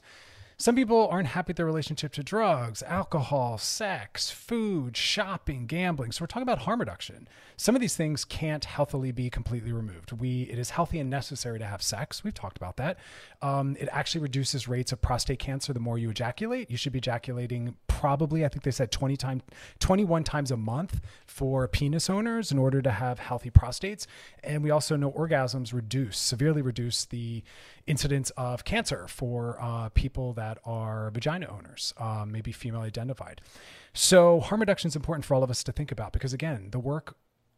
[0.57, 6.13] some people aren't happy with their relationship to drugs, alcohol, sex, food, shopping, gambling.
[6.13, 7.27] So we're talking about harm reduction.
[7.57, 10.13] Some of these things can't healthily be completely removed.
[10.13, 12.23] We it is healthy and necessary to have sex.
[12.23, 12.97] We've talked about that.
[13.45, 16.71] Um, it actually reduces rates of prostate cancer the more you ejaculate.
[16.71, 19.43] You should be ejaculating probably I think they said 20 times
[19.79, 24.07] 21 times a month for penis owners in order to have healthy prostates.
[24.43, 27.43] And we also know orgasms reduce severely reduce the
[27.85, 33.41] incidence of cancer for uh, people that are vagina owners, um, maybe female identified.
[33.93, 36.79] So harm reduction is important for all of us to think about because again, the
[36.79, 37.15] work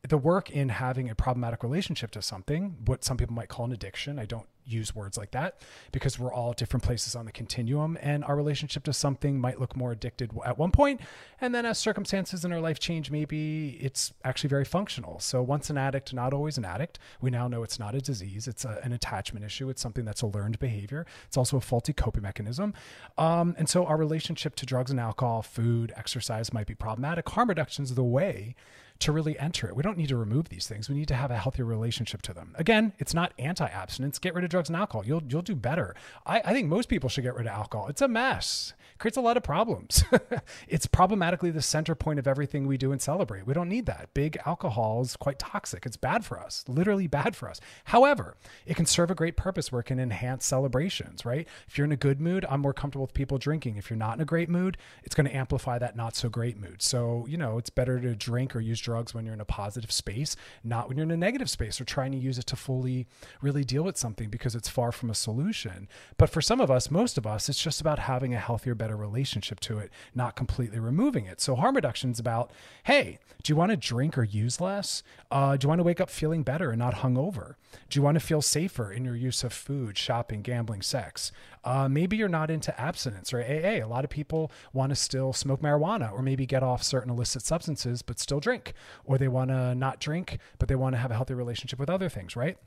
[0.08, 3.72] the work in having a problematic relationship to something, what some people might call an
[3.72, 4.20] addiction.
[4.20, 8.24] I don't use words like that because we're all different places on the continuum and
[8.26, 11.00] our relationship to something might look more addicted at one point
[11.40, 15.20] and then as circumstances in our life change maybe it's actually very functional.
[15.20, 17.00] So once an addict not always an addict.
[17.22, 18.48] We now know it's not a disease.
[18.48, 19.70] It's a, an attachment issue.
[19.70, 21.06] It's something that's a learned behavior.
[21.28, 22.74] It's also a faulty coping mechanism.
[23.18, 27.30] Um, and so our relationship to drugs and alcohol food exercise might be problematic.
[27.30, 28.56] Harm reduction is the way
[29.00, 29.76] to really enter it.
[29.76, 30.90] We don't need to remove these things.
[30.90, 32.56] We need to have a healthier relationship to them.
[32.58, 34.20] Again, it's not anti-abstinence.
[34.20, 35.06] Get rid of drugs and alcohol.
[35.06, 35.96] You'll you'll do better.
[36.26, 37.88] I, I think most people should get rid of alcohol.
[37.88, 38.74] It's a mess.
[38.94, 40.04] It creates a lot of problems.
[40.68, 43.46] it's problematically the center point of everything we do and celebrate.
[43.46, 44.14] We don't need that.
[44.14, 45.86] Big alcohol is quite toxic.
[45.86, 47.60] It's bad for us, literally bad for us.
[47.86, 51.48] However, it can serve a great purpose where it can enhance celebrations, right?
[51.68, 53.78] If you're in a good mood, I'm more comfortable with people drinking.
[53.78, 56.58] If you're not in a great mood, it's going to amplify that not so great
[56.58, 56.82] mood.
[56.82, 59.92] So, you know, it's better to drink or use drugs when you're in a positive
[59.92, 63.06] space, not when you're in a negative space or trying to use it to fully
[63.42, 65.90] really deal with something because it's far from a solution.
[66.18, 68.96] But for some of us, most of us, it's just about having a healthier, better
[68.96, 71.42] relationship to it, not completely removing it.
[71.42, 72.50] So harm reduction is about,
[72.86, 75.04] hey, do you want to drink or use less?
[75.30, 77.56] Uh, do you want to wake up feeling better and not hungover?
[77.90, 81.34] Do you want to feel safer in your use of food, shopping, gambling, sex?
[81.64, 83.84] Uh, maybe you're not into abstinence or AA.
[83.84, 87.42] A lot of people want to still smoke marijuana or maybe get off certain illicit
[87.42, 88.74] substances but still drink,
[89.06, 91.90] or they want to not drink but they want to have a healthy relationship with
[91.90, 92.58] other things, right?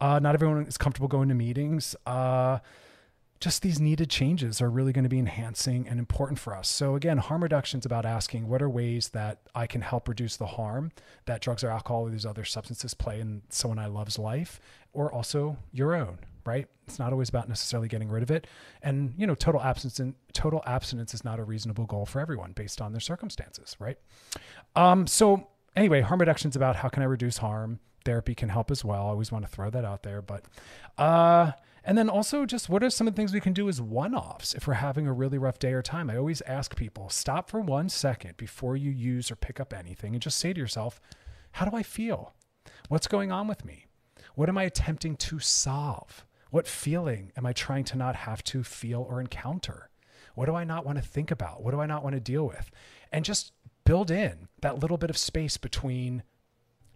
[0.00, 1.94] Uh, not everyone is comfortable going to meetings.
[2.06, 2.58] Uh,
[3.42, 6.68] just these needed changes are really going to be enhancing and important for us.
[6.68, 10.36] So again, harm reduction is about asking what are ways that I can help reduce
[10.36, 10.92] the harm
[11.26, 14.60] that drugs or alcohol or these other substances play in someone I love's life,
[14.92, 16.20] or also your own.
[16.46, 16.68] Right?
[16.86, 18.46] It's not always about necessarily getting rid of it,
[18.80, 22.52] and you know, total abstinence and total abstinence is not a reasonable goal for everyone
[22.52, 23.76] based on their circumstances.
[23.80, 23.98] Right?
[24.76, 27.80] Um, so anyway, harm reduction is about how can I reduce harm.
[28.04, 29.06] Therapy can help as well.
[29.06, 30.44] I always want to throw that out there, but
[30.98, 31.52] uh
[31.84, 34.14] and then also, just what are some of the things we can do as one
[34.14, 36.10] offs if we're having a really rough day or time?
[36.10, 40.14] I always ask people stop for one second before you use or pick up anything
[40.14, 41.00] and just say to yourself,
[41.52, 42.34] How do I feel?
[42.88, 43.86] What's going on with me?
[44.36, 46.24] What am I attempting to solve?
[46.50, 49.90] What feeling am I trying to not have to feel or encounter?
[50.34, 51.62] What do I not want to think about?
[51.64, 52.70] What do I not want to deal with?
[53.10, 53.52] And just
[53.84, 56.22] build in that little bit of space between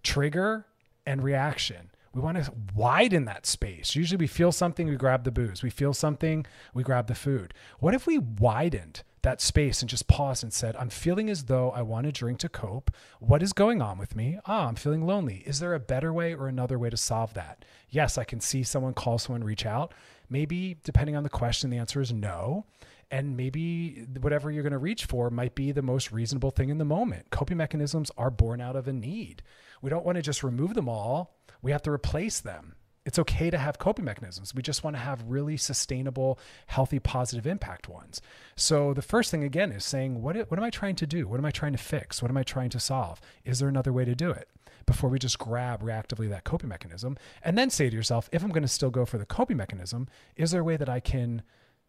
[0.02, 0.66] trigger
[1.04, 3.94] and reaction we want to widen that space.
[3.94, 5.62] Usually we feel something, we grab the booze.
[5.62, 7.52] We feel something, we grab the food.
[7.78, 11.72] What if we widened that space and just paused and said, I'm feeling as though
[11.72, 12.92] I want a drink to cope.
[13.18, 14.38] What is going on with me?
[14.46, 15.42] Ah, I'm feeling lonely.
[15.44, 17.64] Is there a better way or another way to solve that?
[17.90, 19.92] Yes, I can see someone call someone, reach out.
[20.30, 22.66] Maybe, depending on the question, the answer is no.
[23.10, 26.78] And maybe whatever you're going to reach for might be the most reasonable thing in
[26.78, 27.30] the moment.
[27.30, 29.42] Coping mechanisms are born out of a need.
[29.80, 32.76] We don't want to just remove them all we have to replace them.
[33.04, 34.52] It's okay to have coping mechanisms.
[34.54, 38.20] We just want to have really sustainable, healthy, positive impact ones.
[38.56, 41.28] So the first thing again is saying, what, what am I trying to do?
[41.28, 42.20] What am I trying to fix?
[42.20, 43.20] What am I trying to solve?
[43.44, 44.48] Is there another way to do it?
[44.86, 47.16] Before we just grab reactively that coping mechanism.
[47.42, 50.08] And then say to yourself, if I'm going to still go for the coping mechanism,
[50.36, 51.42] is there a way that I can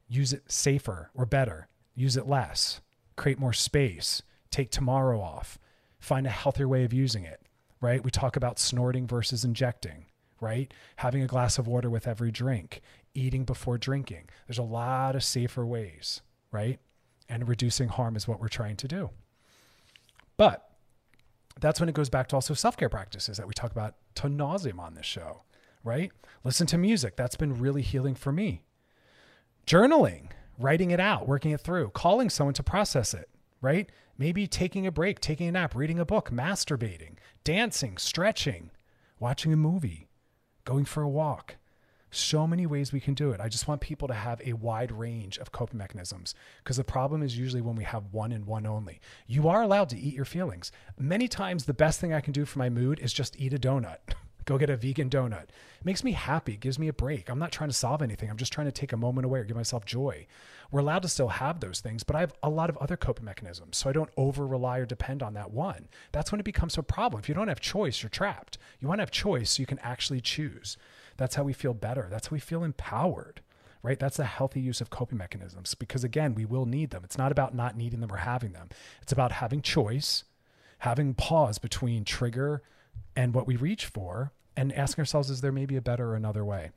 [0.08, 1.68] use it safer or better?
[1.96, 2.82] Use it less,
[3.16, 5.58] create more space, take tomorrow off,
[6.00, 7.48] find a healthier way of using it
[7.82, 8.04] right?
[8.04, 10.06] We talk about snorting versus injecting,
[10.40, 10.74] right?
[10.98, 12.82] Having a glass of water with every drink,
[13.14, 14.30] eating before drinking.
[14.48, 16.80] There's a lot of safer ways, right?
[17.30, 19.10] And reducing harm is what we're trying to do.
[20.38, 20.70] But
[21.60, 24.28] that's when it goes back to also self care practices that we talk about to
[24.28, 25.44] nauseum on this show,
[25.84, 26.12] right?
[26.44, 27.16] Listen to music.
[27.16, 28.64] That's been really healing for me.
[29.68, 33.90] Journaling, writing it out, working it through, calling someone to process it, right?
[34.18, 38.72] Maybe taking a break, taking a nap, reading a book, masturbating, dancing, stretching,
[39.20, 40.08] watching a movie,
[40.64, 41.58] going for a walk.
[42.12, 43.42] So many ways we can do it.
[43.42, 47.22] I just want people to have a wide range of coping mechanisms because the problem
[47.22, 49.02] is usually when we have one and one only.
[49.28, 50.72] You are allowed to eat your feelings.
[50.98, 53.60] Many times, the best thing I can do for my mood is just eat a
[53.60, 53.98] donut.
[54.48, 55.44] Go get a vegan donut.
[55.44, 57.30] It makes me happy, gives me a break.
[57.30, 58.30] I'm not trying to solve anything.
[58.30, 60.26] I'm just trying to take a moment away or give myself joy.
[60.72, 63.26] We're allowed to still have those things, but I have a lot of other coping
[63.26, 63.76] mechanisms.
[63.76, 65.90] So I don't over rely or depend on that one.
[66.14, 67.20] That's when it becomes a problem.
[67.20, 68.58] If you don't have choice, you're trapped.
[68.80, 70.78] You want to have choice so you can actually choose.
[71.18, 72.08] That's how we feel better.
[72.10, 73.42] That's how we feel empowered
[73.84, 74.00] right?
[74.00, 77.04] That's a healthy use of coping mechanisms because, again, we will need them.
[77.06, 78.70] It's not about not needing them or having them,
[79.02, 80.24] it's about having choice,
[80.80, 82.64] having pause between trigger
[83.16, 86.44] and what we reach for, and asking ourselves, is there maybe a better or another
[86.44, 86.72] way?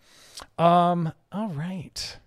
[0.58, 2.18] Um, all right.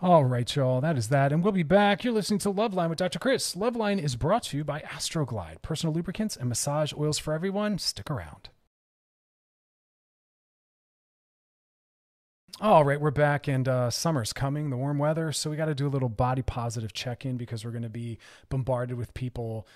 [0.00, 1.32] All right, y'all, that is that.
[1.32, 2.04] And we'll be back.
[2.04, 3.18] You're listening to Loveline with Dr.
[3.18, 3.54] Chris.
[3.54, 7.78] Loveline is brought to you by Astroglide, personal lubricants and massage oils for everyone.
[7.78, 8.50] Stick around.
[12.58, 15.30] All right, we're back, and uh, summer's coming, the warm weather.
[15.30, 17.90] So we got to do a little body positive check in because we're going to
[17.90, 19.66] be bombarded with people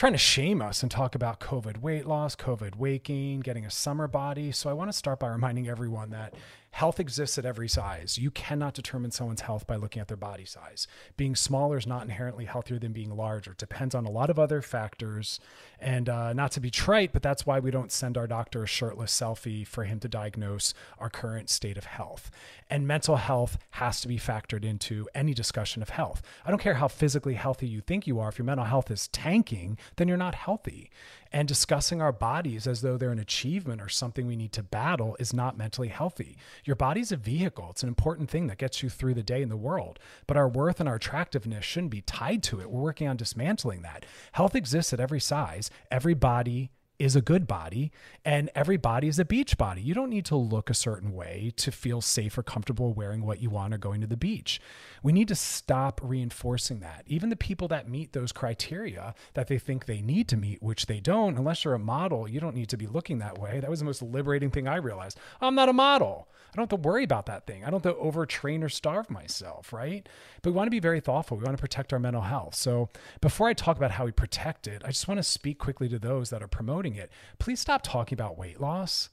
[0.00, 3.70] trying to shame us and talk about COVID weight loss, COVID weight gain, getting a
[3.70, 4.50] summer body.
[4.50, 6.32] So I want to start by reminding everyone that
[6.72, 8.16] Health exists at every size.
[8.16, 10.86] You cannot determine someone's health by looking at their body size.
[11.16, 13.52] Being smaller is not inherently healthier than being larger.
[13.52, 15.40] It depends on a lot of other factors.
[15.80, 18.66] And uh, not to be trite, but that's why we don't send our doctor a
[18.66, 22.30] shirtless selfie for him to diagnose our current state of health.
[22.70, 26.22] And mental health has to be factored into any discussion of health.
[26.46, 28.28] I don't care how physically healthy you think you are.
[28.28, 30.90] If your mental health is tanking, then you're not healthy.
[31.32, 35.16] And discussing our bodies as though they're an achievement or something we need to battle
[35.20, 36.36] is not mentally healthy.
[36.64, 39.48] Your body's a vehicle, it's an important thing that gets you through the day in
[39.48, 39.98] the world.
[40.26, 42.70] But our worth and our attractiveness shouldn't be tied to it.
[42.70, 44.04] We're working on dismantling that.
[44.32, 47.90] Health exists at every size, every body is a good body
[48.26, 49.80] and every body is a beach body.
[49.80, 53.40] You don't need to look a certain way to feel safe or comfortable wearing what
[53.40, 54.60] you want or going to the beach.
[55.02, 57.04] We need to stop reinforcing that.
[57.06, 60.86] Even the people that meet those criteria that they think they need to meet, which
[60.86, 63.60] they don't, unless you're a model, you don't need to be looking that way.
[63.60, 65.18] That was the most liberating thing I realized.
[65.40, 66.28] I'm not a model.
[66.52, 67.64] I don't have to worry about that thing.
[67.64, 70.08] I don't have to overtrain or starve myself, right?
[70.42, 71.36] But we want to be very thoughtful.
[71.36, 72.56] We want to protect our mental health.
[72.56, 72.88] So
[73.20, 75.98] before I talk about how we protect it, I just want to speak quickly to
[75.98, 77.10] those that are promoting it.
[77.38, 79.10] Please stop talking about weight loss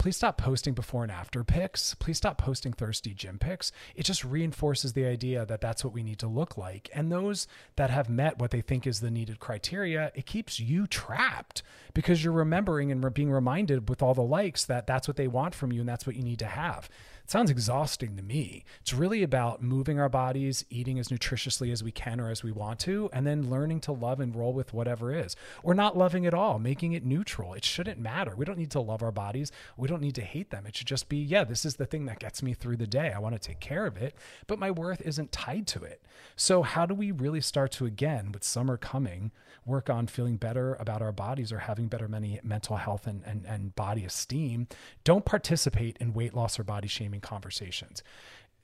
[0.00, 1.94] please stop posting before and after pics.
[1.96, 3.70] Please stop posting thirsty gym pics.
[3.94, 6.88] It just reinforces the idea that that's what we need to look like.
[6.94, 7.46] And those
[7.76, 11.62] that have met what they think is the needed criteria, it keeps you trapped
[11.92, 15.54] because you're remembering and being reminded with all the likes that that's what they want
[15.54, 16.88] from you and that's what you need to have
[17.30, 18.64] sounds exhausting to me.
[18.80, 22.50] It's really about moving our bodies, eating as nutritiously as we can or as we
[22.50, 25.36] want to, and then learning to love and roll with whatever is.
[25.62, 27.54] Or not loving it all, making it neutral.
[27.54, 28.34] It shouldn't matter.
[28.34, 29.52] We don't need to love our bodies.
[29.76, 30.66] We don't need to hate them.
[30.66, 33.12] It should just be, yeah, this is the thing that gets me through the day.
[33.14, 34.16] I want to take care of it,
[34.48, 36.02] but my worth isn't tied to it.
[36.34, 39.30] So, how do we really start to, again, with summer coming,
[39.64, 43.46] work on feeling better about our bodies or having better many mental health and, and,
[43.46, 44.66] and body esteem?
[45.04, 48.02] Don't participate in weight loss or body shaming conversations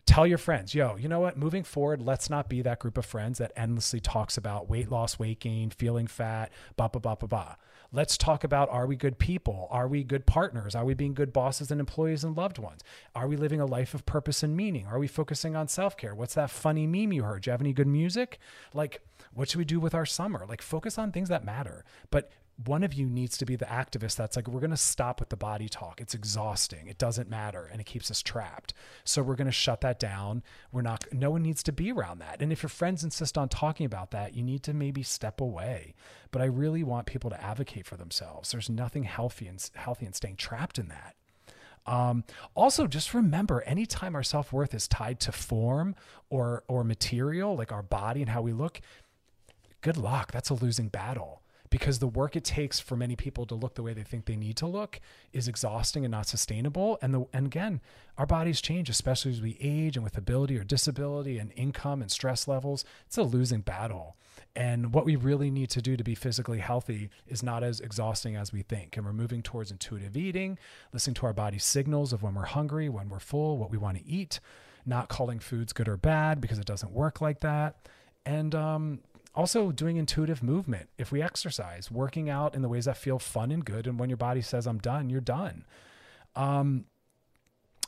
[0.07, 1.37] tell your friends, yo, you know what?
[1.37, 5.19] Moving forward, let's not be that group of friends that endlessly talks about weight loss,
[5.19, 7.55] weight gain, feeling fat, blah, blah, blah, blah, blah.
[7.93, 9.69] Let's talk about are we good people?
[9.71, 10.75] Are we good partners?
[10.75, 12.83] Are we being good bosses and employees and loved ones?
[13.15, 14.87] Are we living a life of purpose and meaning?
[14.87, 16.15] Are we focusing on self care?
[16.15, 17.43] What's that funny meme you heard?
[17.43, 18.39] Do you have any good music?
[18.75, 19.03] Like,
[19.35, 20.45] what should we do with our summer?
[20.49, 21.85] Like, focus on things that matter.
[22.11, 22.31] But
[22.65, 25.29] one of you needs to be the activist that's like, we're going to stop with
[25.29, 26.01] the body talk.
[26.01, 26.87] It's exhausting.
[26.87, 27.69] It doesn't matter.
[27.71, 28.73] And it keeps us trapped.
[29.05, 30.43] So we're going to shut that down.
[30.73, 32.41] We're not, no one needs to be around that.
[32.41, 35.95] And if your friends insist on talking about that, you need to maybe step away.
[36.31, 38.53] But I really want people to advocate for themselves.
[38.53, 41.15] There's nothing healthy and healthy in staying trapped in that.
[41.87, 45.95] Um, also, just remember, anytime our self worth is tied to form
[46.31, 48.81] or or material, like our body and how we look,
[49.83, 50.33] good luck.
[50.33, 51.43] That's a losing battle
[51.77, 54.35] because the work it takes for many people to look the way they think they
[54.35, 54.99] need to look
[55.35, 56.99] is exhausting and not sustainable.
[57.03, 57.83] And the and again,
[58.17, 62.11] our bodies change, especially as we age and with ability or disability and income and
[62.11, 62.87] stress levels.
[63.07, 64.17] It's a losing battle.
[64.55, 68.37] And what we really need to do to be physically healthy is not as exhausting
[68.37, 68.97] as we think.
[68.97, 70.59] And we're moving towards intuitive eating,
[70.95, 73.99] listening to our body's signals of when we're hungry, when we're full, what we want
[73.99, 74.41] to eat,
[74.87, 77.87] not calling foods good or bad because it doesn't work like that.
[78.25, 79.01] And um,
[79.37, 80.89] also doing intuitive movement.
[80.99, 84.09] If we exercise working out in the ways that feel fun and good and when
[84.09, 85.65] your body says i'm done you're done.
[86.35, 86.87] Um,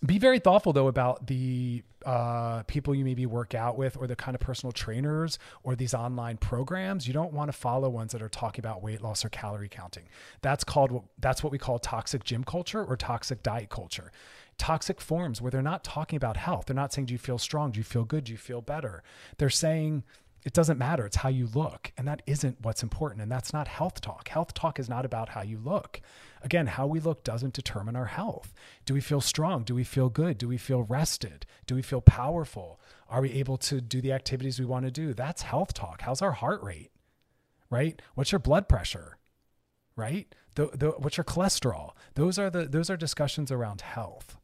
[0.05, 4.15] be very thoughtful though about the uh, people you maybe work out with or the
[4.15, 7.09] kind of personal trainers or these online programs.
[7.09, 10.05] You don't want to follow ones that are talking about weight loss or calorie counting.
[10.41, 14.13] That's called that's what we call toxic gym culture or toxic diet culture.
[14.57, 16.67] Toxic forms where they're not talking about health.
[16.67, 17.73] They're not saying do you feel strong?
[17.73, 18.25] Do you feel good?
[18.25, 19.03] Do you feel better?
[19.39, 20.05] They're saying
[20.45, 21.05] it doesn't matter.
[21.05, 21.93] It's how you look.
[21.97, 23.23] And that isn't what's important.
[23.23, 24.29] And that's not health talk.
[24.29, 26.01] Health talk is not about how you look.
[26.43, 28.55] Again, how we look doesn't determine our health.
[28.85, 29.65] Do we feel strong?
[29.65, 30.39] Do we feel good?
[30.39, 31.45] Do we feel rested?
[31.67, 32.81] Do we feel powerful?
[33.09, 35.13] Are we able to do the activities we want to do?
[35.13, 36.03] That's health talk.
[36.03, 36.93] How's our heart rate?
[37.71, 38.01] Right?
[38.15, 39.19] What's your blood pressure?
[39.97, 40.33] Right?
[40.55, 41.93] The, the, what's your cholesterol?
[42.15, 44.37] Those are the those are discussions around health.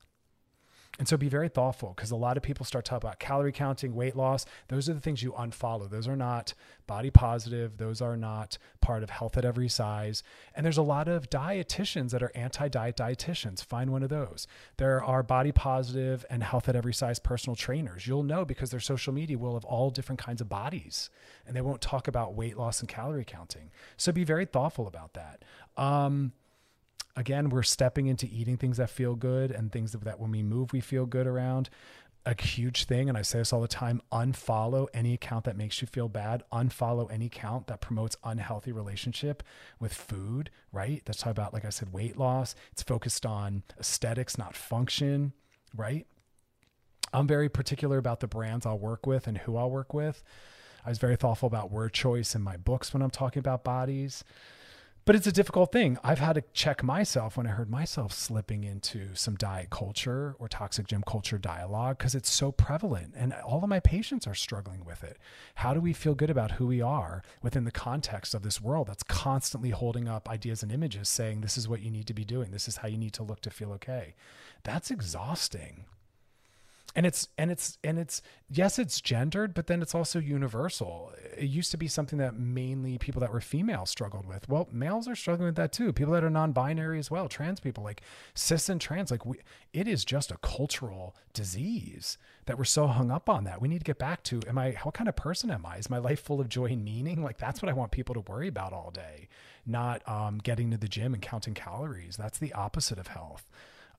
[0.98, 3.94] And so be very thoughtful because a lot of people start talking about calorie counting,
[3.94, 4.46] weight loss.
[4.68, 5.90] Those are the things you unfollow.
[5.90, 6.54] Those are not
[6.86, 7.78] body positive.
[7.78, 10.22] Those are not part of health at every size.
[10.54, 13.64] And there's a lot of dietitians that are anti diet dietitians.
[13.64, 14.46] Find one of those.
[14.76, 18.06] There are body positive and health at every size personal trainers.
[18.06, 21.10] You'll know because their social media will have all different kinds of bodies
[21.46, 23.70] and they won't talk about weight loss and calorie counting.
[23.96, 25.44] So be very thoughtful about that.
[25.76, 26.32] Um,
[27.16, 30.72] again, we're stepping into eating things that feel good and things that when we move,
[30.72, 31.70] we feel good around.
[32.26, 35.82] A huge thing, and I say this all the time unfollow any account that makes
[35.82, 36.42] you feel bad.
[36.50, 39.42] Unfollow any account that promotes unhealthy relationship
[39.78, 41.02] with food, right?
[41.04, 42.54] That's talking about, like I said, weight loss.
[42.72, 45.34] It's focused on aesthetics, not function,
[45.76, 46.06] right?
[47.12, 50.22] I'm very particular about the brands I'll work with and who I'll work with.
[50.84, 54.24] I was very thoughtful about word choice in my books when I'm talking about bodies
[55.04, 55.98] but it's a difficult thing.
[56.02, 60.48] I've had to check myself when I heard myself slipping into some diet culture or
[60.48, 64.84] toxic gym culture dialogue because it's so prevalent and all of my patients are struggling
[64.84, 65.18] with it.
[65.56, 68.86] How do we feel good about who we are within the context of this world
[68.86, 72.24] that's constantly holding up ideas and images saying this is what you need to be
[72.24, 74.14] doing, this is how you need to look to feel okay?
[74.62, 75.84] That's exhausting
[76.96, 81.12] and it's and it's and it's yes it's gendered but then it's also universal.
[81.36, 84.48] It used to be something that mainly people that were female struggled with.
[84.48, 85.92] Well males are struggling with that too.
[85.92, 88.02] People that are non-binary as well trans people like
[88.34, 89.38] cis and trans like we,
[89.72, 92.16] it is just a cultural disease
[92.46, 93.60] that we're so hung up on that.
[93.60, 95.78] We need to get back to am i what kind of person am i?
[95.78, 97.22] Is my life full of joy and meaning?
[97.22, 99.28] Like that's what i want people to worry about all day.
[99.66, 102.16] Not um, getting to the gym and counting calories.
[102.16, 103.50] That's the opposite of health.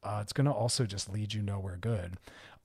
[0.03, 2.17] Uh, it's going to also just lead you nowhere good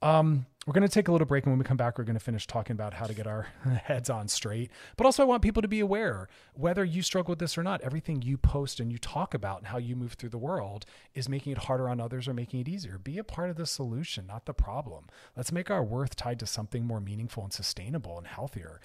[0.03, 2.19] Um, we're going to take a little break, and when we come back, we're going
[2.19, 3.49] to finish talking about how to get our
[3.85, 4.71] heads on straight.
[4.97, 7.81] But also, I want people to be aware whether you struggle with this or not,
[7.81, 10.85] everything you post and you talk about and how you move through the world
[11.15, 12.99] is making it harder on others or making it easier.
[12.99, 15.07] Be a part of the solution, not the problem.
[15.37, 18.81] Let's make our worth tied to something more meaningful and sustainable and healthier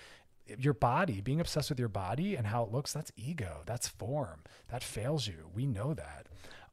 [0.60, 4.42] your body, being obsessed with your body and how it looks, that's ego, that's form,
[4.70, 5.50] that fails you.
[5.54, 6.28] We know that.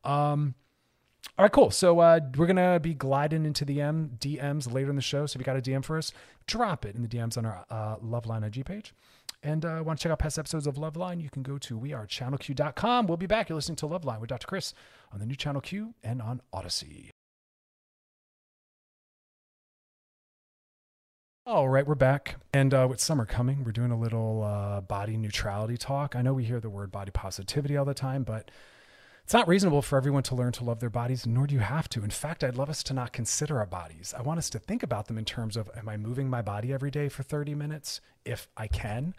[0.05, 0.55] Um,
[1.39, 1.71] all right, cool.
[1.71, 5.27] So uh, we're gonna be gliding into the M DMs later in the show.
[5.27, 6.13] So if you got a DM for us,
[6.47, 8.93] drop it in the DMs on our uh, Loveline IG page.
[9.43, 11.21] And uh, want to check out past episodes of Loveline?
[11.21, 13.07] You can go to wearechannelq.com.
[13.07, 13.49] We'll be back.
[13.49, 14.47] You're listening to Loveline with Dr.
[14.47, 14.73] Chris
[15.13, 17.11] on the new Channel Q and on Odyssey.
[21.45, 22.37] All right, we're back.
[22.55, 26.15] And uh, with summer coming, we're doing a little uh, body neutrality talk.
[26.15, 28.53] I know we hear the word body positivity all the time, but
[29.25, 31.89] it's not reasonable for everyone to learn to love their bodies, nor do you have
[31.91, 32.03] to.
[32.03, 34.13] In fact, I'd love us to not consider our bodies.
[34.17, 36.73] I want us to think about them in terms of Am I moving my body
[36.73, 38.01] every day for 30 minutes?
[38.25, 39.15] If I can.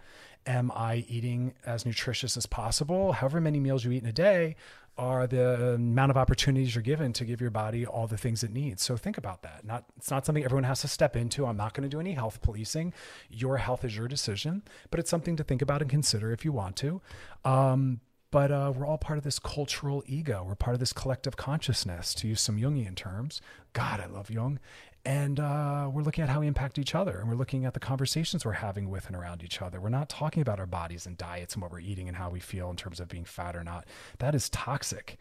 [0.45, 3.13] Am I eating as nutritious as possible?
[3.13, 4.55] However many meals you eat in a day
[4.97, 8.51] are the amount of opportunities you're given to give your body all the things it
[8.51, 8.83] needs.
[8.83, 9.65] So think about that.
[9.65, 11.45] Not it's not something everyone has to step into.
[11.45, 12.93] I'm not going to do any health policing.
[13.29, 16.51] Your health is your decision, but it's something to think about and consider if you
[16.51, 17.01] want to.
[17.43, 18.01] Um,
[18.33, 20.43] but uh, we're all part of this cultural ego.
[20.45, 23.43] We're part of this collective consciousness, to use some Jungian terms.
[23.73, 24.59] God, I love Jung.
[25.05, 27.79] And uh, we're looking at how we impact each other, and we're looking at the
[27.79, 29.79] conversations we're having with and around each other.
[29.79, 32.39] We're not talking about our bodies and diets and what we're eating and how we
[32.39, 33.85] feel in terms of being fat or not.
[34.17, 35.19] That is toxic.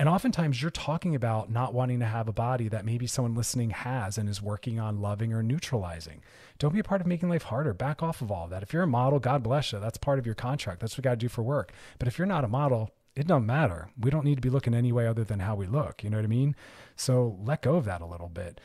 [0.00, 3.68] And oftentimes you're talking about not wanting to have a body that maybe someone listening
[3.68, 6.22] has and is working on loving or neutralizing.
[6.58, 7.74] Don't be a part of making life harder.
[7.74, 8.62] Back off of all of that.
[8.62, 9.78] If you're a model, God bless you.
[9.78, 10.80] That's part of your contract.
[10.80, 11.74] That's what you got to do for work.
[11.98, 13.90] But if you're not a model, it don't matter.
[14.00, 16.02] We don't need to be looking any way other than how we look.
[16.02, 16.56] You know what I mean?
[16.96, 18.58] So let go of that a little bit.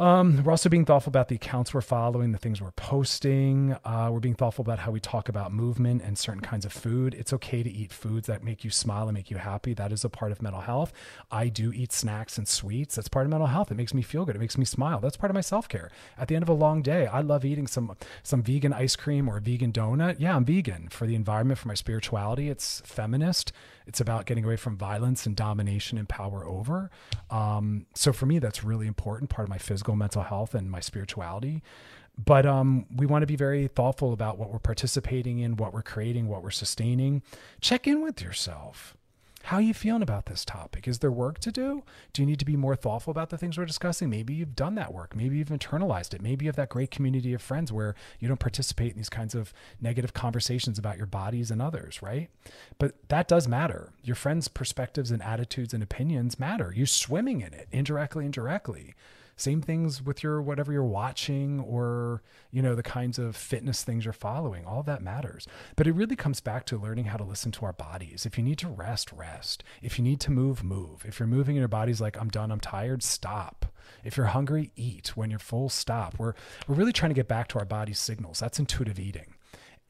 [0.00, 3.76] Um, we're also being thoughtful about the accounts we're following, the things we're posting.
[3.84, 7.12] Uh, we're being thoughtful about how we talk about movement and certain kinds of food.
[7.12, 9.74] It's okay to eat foods that make you smile and make you happy.
[9.74, 10.94] That is a part of mental health.
[11.30, 12.94] I do eat snacks and sweets.
[12.94, 13.70] That's part of mental health.
[13.70, 14.36] It makes me feel good.
[14.36, 15.00] It makes me smile.
[15.00, 15.90] That's part of my self care.
[16.16, 19.28] At the end of a long day, I love eating some some vegan ice cream
[19.28, 20.16] or a vegan donut.
[20.18, 22.48] Yeah, I'm vegan for the environment, for my spirituality.
[22.48, 23.52] It's feminist.
[23.90, 26.92] It's about getting away from violence and domination and power over.
[27.28, 29.30] Um, so for me, that's really important.
[29.30, 31.64] Part of my physical, mental health, and my spirituality.
[32.16, 35.82] But um, we want to be very thoughtful about what we're participating in, what we're
[35.82, 37.22] creating, what we're sustaining.
[37.60, 38.96] Check in with yourself.
[39.44, 40.86] How are you feeling about this topic?
[40.86, 41.82] Is there work to do?
[42.12, 44.10] Do you need to be more thoughtful about the things we're discussing?
[44.10, 45.16] Maybe you've done that work.
[45.16, 46.22] Maybe you've internalized it.
[46.22, 49.34] Maybe you have that great community of friends where you don't participate in these kinds
[49.34, 52.28] of negative conversations about your bodies and others, right?
[52.78, 53.92] But that does matter.
[54.04, 56.72] Your friends' perspectives and attitudes and opinions matter.
[56.76, 58.94] You're swimming in it indirectly and directly.
[59.40, 64.04] Same things with your whatever you're watching or, you know, the kinds of fitness things
[64.04, 64.64] you're following.
[64.66, 65.46] All that matters.
[65.76, 68.26] But it really comes back to learning how to listen to our bodies.
[68.26, 69.64] If you need to rest, rest.
[69.80, 71.04] If you need to move, move.
[71.06, 73.66] If you're moving and your body's like, I'm done, I'm tired, stop.
[74.04, 75.16] If you're hungry, eat.
[75.16, 76.18] When you're full, stop.
[76.18, 76.34] We're
[76.68, 78.40] we're really trying to get back to our body's signals.
[78.40, 79.34] That's intuitive eating.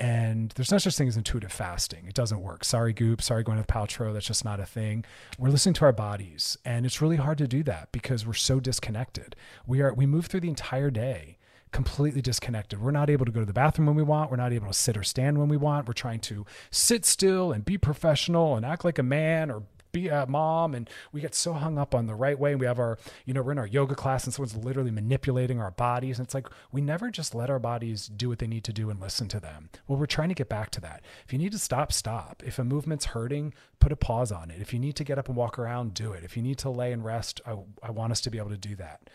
[0.01, 2.07] And there's no such thing as intuitive fasting.
[2.07, 2.65] It doesn't work.
[2.65, 3.21] Sorry, Goop.
[3.21, 4.15] Sorry, Gwyneth Paltrow.
[4.15, 5.05] That's just not a thing.
[5.39, 8.61] We're listening to our bodies, and it's really hard to do that because we're so
[8.61, 9.37] disconnected.
[9.67, 11.37] We are we move through the entire day
[11.73, 12.81] completely disconnected.
[12.81, 14.31] We're not able to go to the bathroom when we want.
[14.31, 15.87] We're not able to sit or stand when we want.
[15.87, 19.63] We're trying to sit still and be professional and act like a man or
[19.93, 22.53] be a mom and we get so hung up on the right way.
[22.53, 25.61] And we have our you know we're in our yoga class and someone's literally manipulating
[25.61, 28.65] our bodies and it's like we never just let our bodies do what they need
[28.65, 29.71] to do and listen to them.
[29.87, 31.03] Well we're trying to get back to that.
[31.25, 32.43] If you need to stop stop.
[32.45, 34.61] If a movement's hurting put a pause on it.
[34.61, 36.25] If you need to get up and walk around do it.
[36.25, 38.57] If you need to lay and rest i, I want us to be able to
[38.57, 39.09] do that.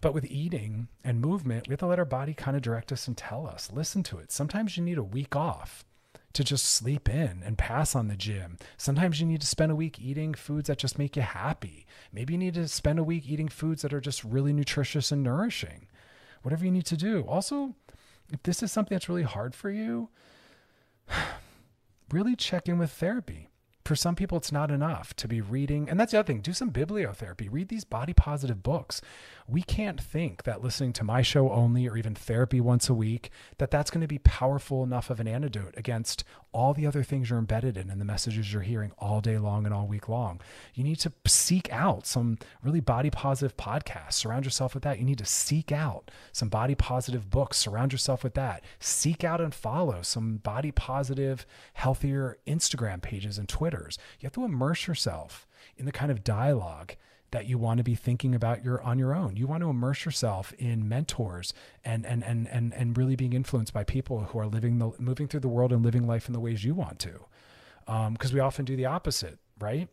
[0.00, 3.08] But with eating and movement, we have to let our body kind of direct us
[3.08, 4.30] and tell us, listen to it.
[4.30, 5.84] Sometimes you need a week off
[6.34, 8.58] to just sleep in and pass on the gym.
[8.76, 11.86] Sometimes you need to spend a week eating foods that just make you happy.
[12.12, 15.22] Maybe you need to spend a week eating foods that are just really nutritious and
[15.22, 15.88] nourishing.
[16.42, 17.22] Whatever you need to do.
[17.22, 17.74] Also,
[18.32, 20.10] if this is something that's really hard for you,
[22.12, 23.48] really check in with therapy
[23.88, 25.88] for some people, it's not enough to be reading.
[25.88, 29.00] And that's the other thing do some bibliotherapy, read these body positive books.
[29.48, 33.30] We can't think that listening to my show only or even therapy once a week,
[33.56, 36.22] that that's going to be powerful enough of an antidote against
[36.58, 39.64] all the other things you're embedded in and the messages you're hearing all day long
[39.64, 40.40] and all week long.
[40.74, 44.98] You need to seek out some really body positive podcasts, surround yourself with that.
[44.98, 48.64] You need to seek out some body positive books, surround yourself with that.
[48.80, 53.96] Seek out and follow some body positive, healthier Instagram pages and Twitters.
[54.18, 55.46] you have to immerse yourself
[55.76, 56.96] in the kind of dialogue
[57.30, 59.36] that you want to be thinking about your on your own.
[59.36, 61.52] You want to immerse yourself in mentors
[61.84, 65.28] and and and and and really being influenced by people who are living the moving
[65.28, 67.26] through the world and living life in the ways you want to.
[67.86, 69.88] Because um, we often do the opposite, right?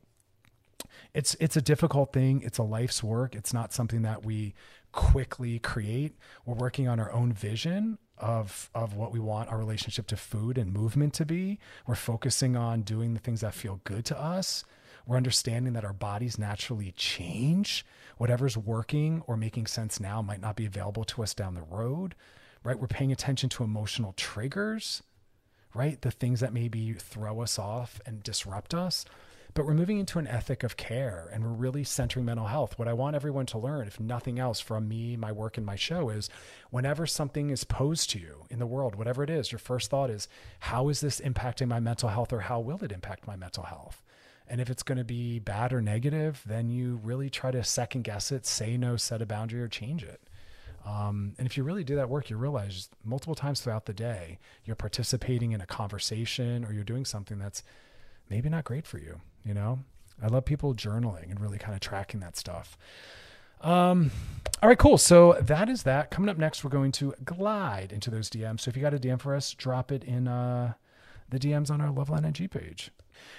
[1.14, 2.42] It's it's a difficult thing.
[2.42, 3.36] It's a life's work.
[3.36, 4.54] It's not something that we
[4.92, 6.16] quickly create.
[6.46, 10.58] We're working on our own vision of of what we want our relationship to food
[10.58, 11.60] and movement to be.
[11.86, 14.64] We're focusing on doing the things that feel good to us
[15.06, 17.86] we're understanding that our bodies naturally change.
[18.18, 22.16] Whatever's working or making sense now might not be available to us down the road,
[22.64, 22.80] right?
[22.80, 25.04] We're paying attention to emotional triggers,
[25.74, 26.02] right?
[26.02, 29.06] The things that maybe throw us off and disrupt us.
[29.54, 32.78] But we're moving into an ethic of care and we're really centering mental health.
[32.78, 35.78] What I want everyone to learn, if nothing else from me, my work, and my
[35.78, 36.30] show, is
[36.72, 40.10] whenever something is posed to you in the world, whatever it is, your first thought
[40.10, 40.28] is,
[40.60, 44.04] how is this impacting my mental health or how will it impact my mental health?
[44.48, 48.04] And if it's going to be bad or negative, then you really try to second
[48.04, 50.22] guess it, say no, set a boundary, or change it.
[50.86, 54.38] Um, and if you really do that work, you realize multiple times throughout the day,
[54.66, 57.64] you're participating in a conversation or you're doing something that's
[58.30, 59.20] maybe not great for you.
[59.44, 59.80] You know,
[60.22, 62.78] I love people journaling and really kind of tracking that stuff.
[63.62, 64.12] Um,
[64.62, 65.00] all right, cool.
[65.00, 66.12] So that is that.
[66.12, 68.62] Coming up next, we're going to glide into those DMs.
[68.62, 70.74] So if you got a DM for us, drop it in uh,
[71.30, 72.92] the DMs on our Loveline IG page.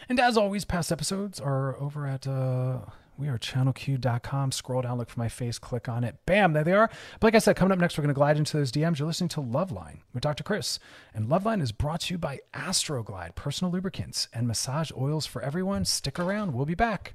[0.08, 2.80] And as always, past episodes are over at uh,
[3.18, 4.52] we are channelq.com.
[4.52, 6.16] Scroll down, look for my face, click on it.
[6.26, 6.90] Bam, there they are.
[7.20, 8.98] But like I said, coming up next, we're going to glide into those DMs.
[8.98, 10.44] You're listening to Loveline with Dr.
[10.44, 10.78] Chris.
[11.14, 15.84] And Loveline is brought to you by Astroglide, personal lubricants and massage oils for everyone.
[15.84, 17.14] Stick around, we'll be back.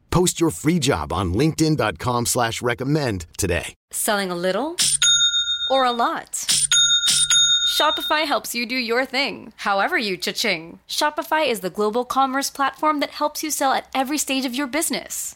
[0.11, 3.73] Post your free job on LinkedIn.com slash recommend today.
[3.91, 4.75] Selling a little
[5.69, 6.45] or a lot?
[7.71, 10.79] Shopify helps you do your thing, however you cha-ching.
[10.87, 14.67] Shopify is the global commerce platform that helps you sell at every stage of your
[14.67, 15.35] business.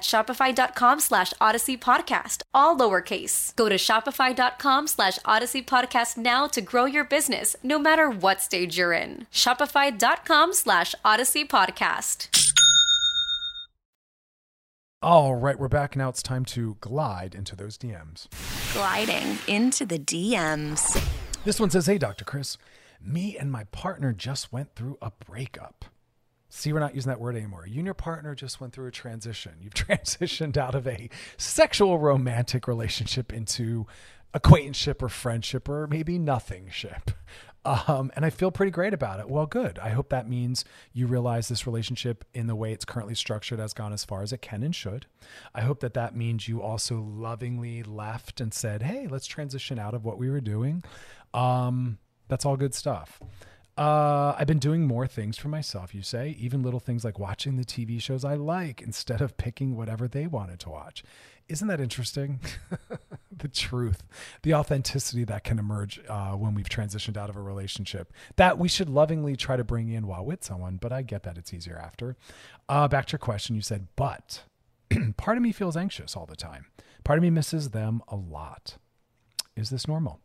[0.01, 3.55] shopify.com slash odyssey podcast, all lowercase.
[3.55, 8.77] Go to shopify.com slash odyssey podcast now to grow your business, no matter what stage
[8.77, 9.27] you're in.
[9.31, 12.27] Shopify.com slash odyssey podcast.
[15.03, 16.09] All right, we're back now.
[16.09, 18.27] It's time to glide into those DMs.
[18.73, 21.03] Gliding into the DMs.
[21.43, 22.23] This one says, Hey, Dr.
[22.23, 22.59] Chris,
[23.03, 25.85] me and my partner just went through a breakup.
[26.53, 27.65] See, we're not using that word anymore.
[27.65, 29.53] You and your partner just went through a transition.
[29.61, 33.87] You've transitioned out of a sexual romantic relationship into
[34.33, 37.11] acquaintanceship or friendship or maybe nothingship.
[37.63, 39.29] Um, and I feel pretty great about it.
[39.29, 39.79] Well, good.
[39.79, 43.73] I hope that means you realize this relationship in the way it's currently structured has
[43.73, 45.05] gone as far as it can and should.
[45.55, 49.93] I hope that that means you also lovingly left and said, hey, let's transition out
[49.93, 50.83] of what we were doing.
[51.33, 51.97] Um,
[52.27, 53.21] that's all good stuff.
[53.77, 57.55] Uh, I've been doing more things for myself, you say, even little things like watching
[57.55, 61.03] the TV shows I like instead of picking whatever they wanted to watch.
[61.47, 62.39] Isn't that interesting?
[63.37, 64.03] the truth,
[64.43, 68.67] the authenticity that can emerge uh, when we've transitioned out of a relationship that we
[68.67, 71.77] should lovingly try to bring in while with someone, but I get that it's easier
[71.77, 72.15] after.
[72.69, 74.43] Uh, back to your question, you said, but
[75.17, 76.67] part of me feels anxious all the time.
[77.03, 78.77] Part of me misses them a lot.
[79.55, 80.19] Is this normal?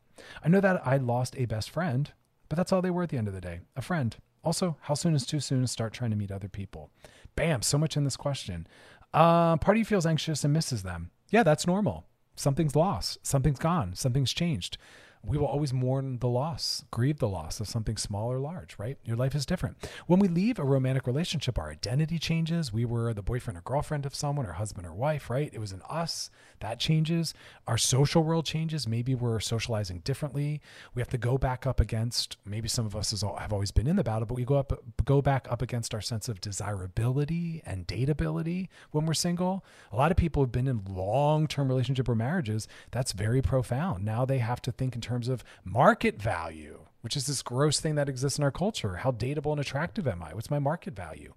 [0.45, 2.13] I know that I lost a best friend,
[2.49, 4.17] but that's all they were at the end of the day a friend.
[4.45, 6.91] Also, how soon is too soon to start trying to meet other people?
[7.35, 8.67] Bam, so much in this question.
[9.13, 11.11] Uh, part of you feels anxious and misses them.
[11.31, 12.07] Yeah, that's normal.
[12.37, 14.79] something's lost, something's gone, something's changed
[15.27, 18.97] we will always mourn the loss, grieve the loss of something small or large, right?
[19.05, 19.77] Your life is different.
[20.07, 22.73] When we leave a romantic relationship, our identity changes.
[22.73, 25.51] We were the boyfriend or girlfriend of someone, or husband or wife, right?
[25.53, 26.31] It was an us.
[26.61, 27.35] That changes.
[27.67, 28.87] Our social world changes.
[28.87, 30.61] Maybe we're socializing differently.
[30.95, 33.97] We have to go back up against, maybe some of us have always been in
[33.97, 34.73] the battle, but we go up,
[35.05, 39.65] go back up against our sense of desirability and dateability when we're single.
[39.93, 42.69] A lot of people have been in long term relationship or marriages.
[42.91, 44.05] That's very profound.
[44.05, 47.81] Now they have to think in terms terms of market value, which is this gross
[47.81, 48.97] thing that exists in our culture.
[48.97, 50.35] How dateable and attractive am I?
[50.35, 51.33] What's my market value?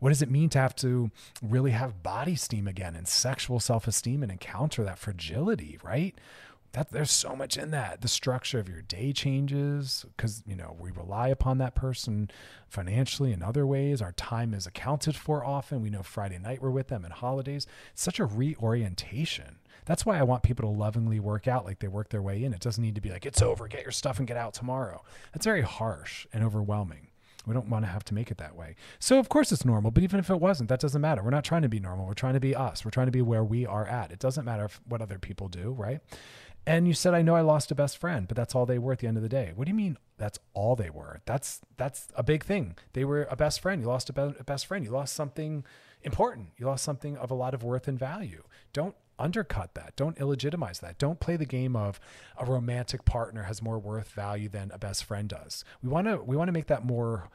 [0.00, 3.86] What does it mean to have to really have body esteem again and sexual self
[3.86, 6.18] esteem and encounter that fragility, right?
[6.72, 8.00] That there's so much in that.
[8.00, 12.30] The structure of your day changes because you know we rely upon that person
[12.68, 14.00] financially in other ways.
[14.00, 15.82] Our time is accounted for often.
[15.82, 17.66] We know Friday night we're with them and holidays.
[17.92, 19.56] It's such a reorientation.
[19.86, 22.54] That's why I want people to lovingly work out like they work their way in.
[22.54, 25.02] It doesn't need to be like, it's over, get your stuff and get out tomorrow.
[25.32, 27.08] That's very harsh and overwhelming.
[27.46, 28.76] We don't want to have to make it that way.
[28.98, 31.22] So, of course, it's normal, but even if it wasn't, that doesn't matter.
[31.22, 32.06] We're not trying to be normal.
[32.06, 32.84] We're trying to be us.
[32.84, 34.12] We're trying to be where we are at.
[34.12, 36.00] It doesn't matter what other people do, right?
[36.66, 38.92] And you said, I know I lost a best friend, but that's all they were
[38.92, 39.52] at the end of the day.
[39.54, 41.20] What do you mean that's all they were?
[41.24, 42.76] That's that's a big thing.
[42.92, 43.80] They were a best friend.
[43.80, 44.84] You lost a, be- a best friend.
[44.84, 45.64] You lost something
[46.02, 46.48] important.
[46.58, 48.42] You lost something of a lot of worth and value.
[48.72, 49.94] Don't undercut that.
[49.96, 50.98] Don't illegitimize that.
[50.98, 52.00] Don't play the game of
[52.38, 55.64] a romantic partner has more worth value than a best friend does.
[55.82, 57.30] We want to we want to make that more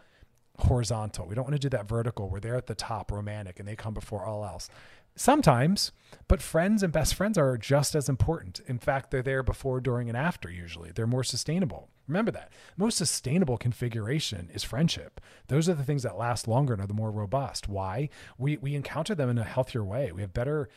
[0.59, 1.27] horizontal.
[1.27, 3.75] We don't want to do that vertical where they're at the top romantic and they
[3.75, 4.69] come before all else.
[5.15, 5.91] Sometimes,
[6.27, 8.59] but friends and best friends are just as important.
[8.67, 10.91] In fact, they're there before, during, and after usually.
[10.91, 11.89] They're more sustainable.
[12.07, 12.51] Remember that.
[12.77, 15.21] Most sustainable configuration is friendship.
[15.47, 17.69] Those are the things that last longer and are the more robust.
[17.69, 18.09] Why?
[18.37, 20.11] We we encounter them in a healthier way.
[20.11, 20.69] We have better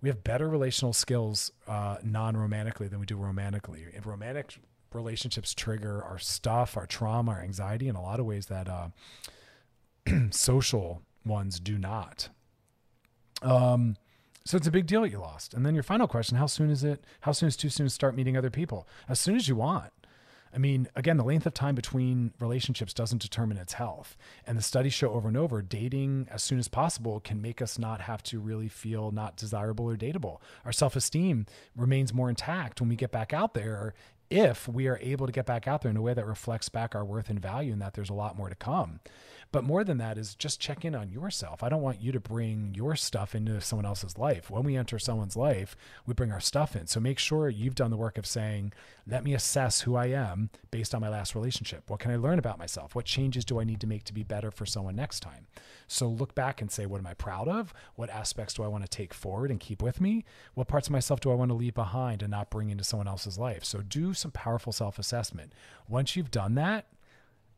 [0.00, 3.84] we have better relational skills uh, non-romantically than we do romantically.
[3.94, 4.58] And romantic
[4.92, 8.88] relationships trigger our stuff, our trauma, our anxiety in a lot of ways that uh,
[10.30, 12.28] social ones do not.
[13.42, 13.96] Um,
[14.44, 15.54] so it's a big deal that you lost.
[15.54, 17.04] And then your final question: How soon is it?
[17.20, 18.86] How soon is too soon to start meeting other people?
[19.08, 19.92] As soon as you want.
[20.54, 24.16] I mean, again, the length of time between relationships doesn't determine its health.
[24.46, 27.78] And the studies show over and over dating as soon as possible can make us
[27.78, 30.40] not have to really feel not desirable or dateable.
[30.64, 33.94] Our self esteem remains more intact when we get back out there
[34.30, 36.94] if we are able to get back out there in a way that reflects back
[36.94, 39.00] our worth and value and that there's a lot more to come.
[39.50, 41.62] But more than that is just check in on yourself.
[41.62, 44.50] I don't want you to bring your stuff into someone else's life.
[44.50, 45.74] When we enter someone's life,
[46.04, 46.86] we bring our stuff in.
[46.86, 48.74] So make sure you've done the work of saying,
[49.06, 51.88] let me assess who I am based on my last relationship.
[51.88, 52.94] What can I learn about myself?
[52.94, 55.46] What changes do I need to make to be better for someone next time?
[55.86, 57.72] So look back and say, what am I proud of?
[57.94, 60.26] What aspects do I want to take forward and keep with me?
[60.52, 63.08] What parts of myself do I want to leave behind and not bring into someone
[63.08, 63.64] else's life?
[63.64, 65.54] So do some powerful self assessment.
[65.88, 66.86] Once you've done that,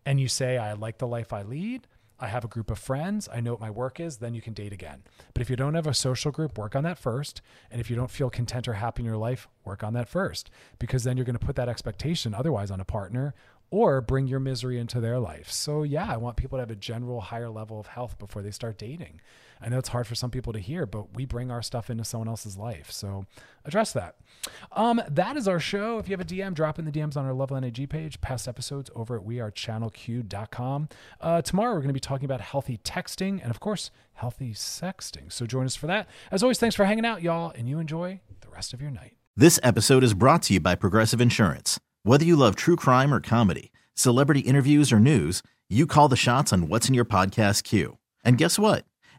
[0.04, 1.86] and you say, I like the life I lead,
[2.18, 4.52] I have a group of friends, I know what my work is, then you can
[4.52, 5.02] date again.
[5.32, 7.40] But if you don't have a social group, work on that first.
[7.70, 10.50] And if you don't feel content or happy in your life, work on that first,
[10.78, 13.34] because then you're going to put that expectation otherwise on a partner
[13.70, 15.50] or bring your misery into their life.
[15.50, 18.50] So, yeah, I want people to have a general higher level of health before they
[18.50, 19.20] start dating.
[19.62, 22.04] I know it's hard for some people to hear, but we bring our stuff into
[22.04, 22.90] someone else's life.
[22.90, 23.26] So,
[23.64, 24.16] address that.
[24.72, 25.98] Um, that is our show.
[25.98, 28.20] If you have a DM, drop in the DMs on our Loveline IG page.
[28.20, 30.88] Past episodes over at wearechannelq.com.
[31.20, 35.30] Uh, tomorrow, we're going to be talking about healthy texting and, of course, healthy sexting.
[35.30, 36.08] So, join us for that.
[36.30, 39.16] As always, thanks for hanging out, y'all, and you enjoy the rest of your night.
[39.36, 41.78] This episode is brought to you by Progressive Insurance.
[42.02, 46.52] Whether you love true crime or comedy, celebrity interviews or news, you call the shots
[46.52, 47.98] on what's in your podcast queue.
[48.24, 48.84] And guess what?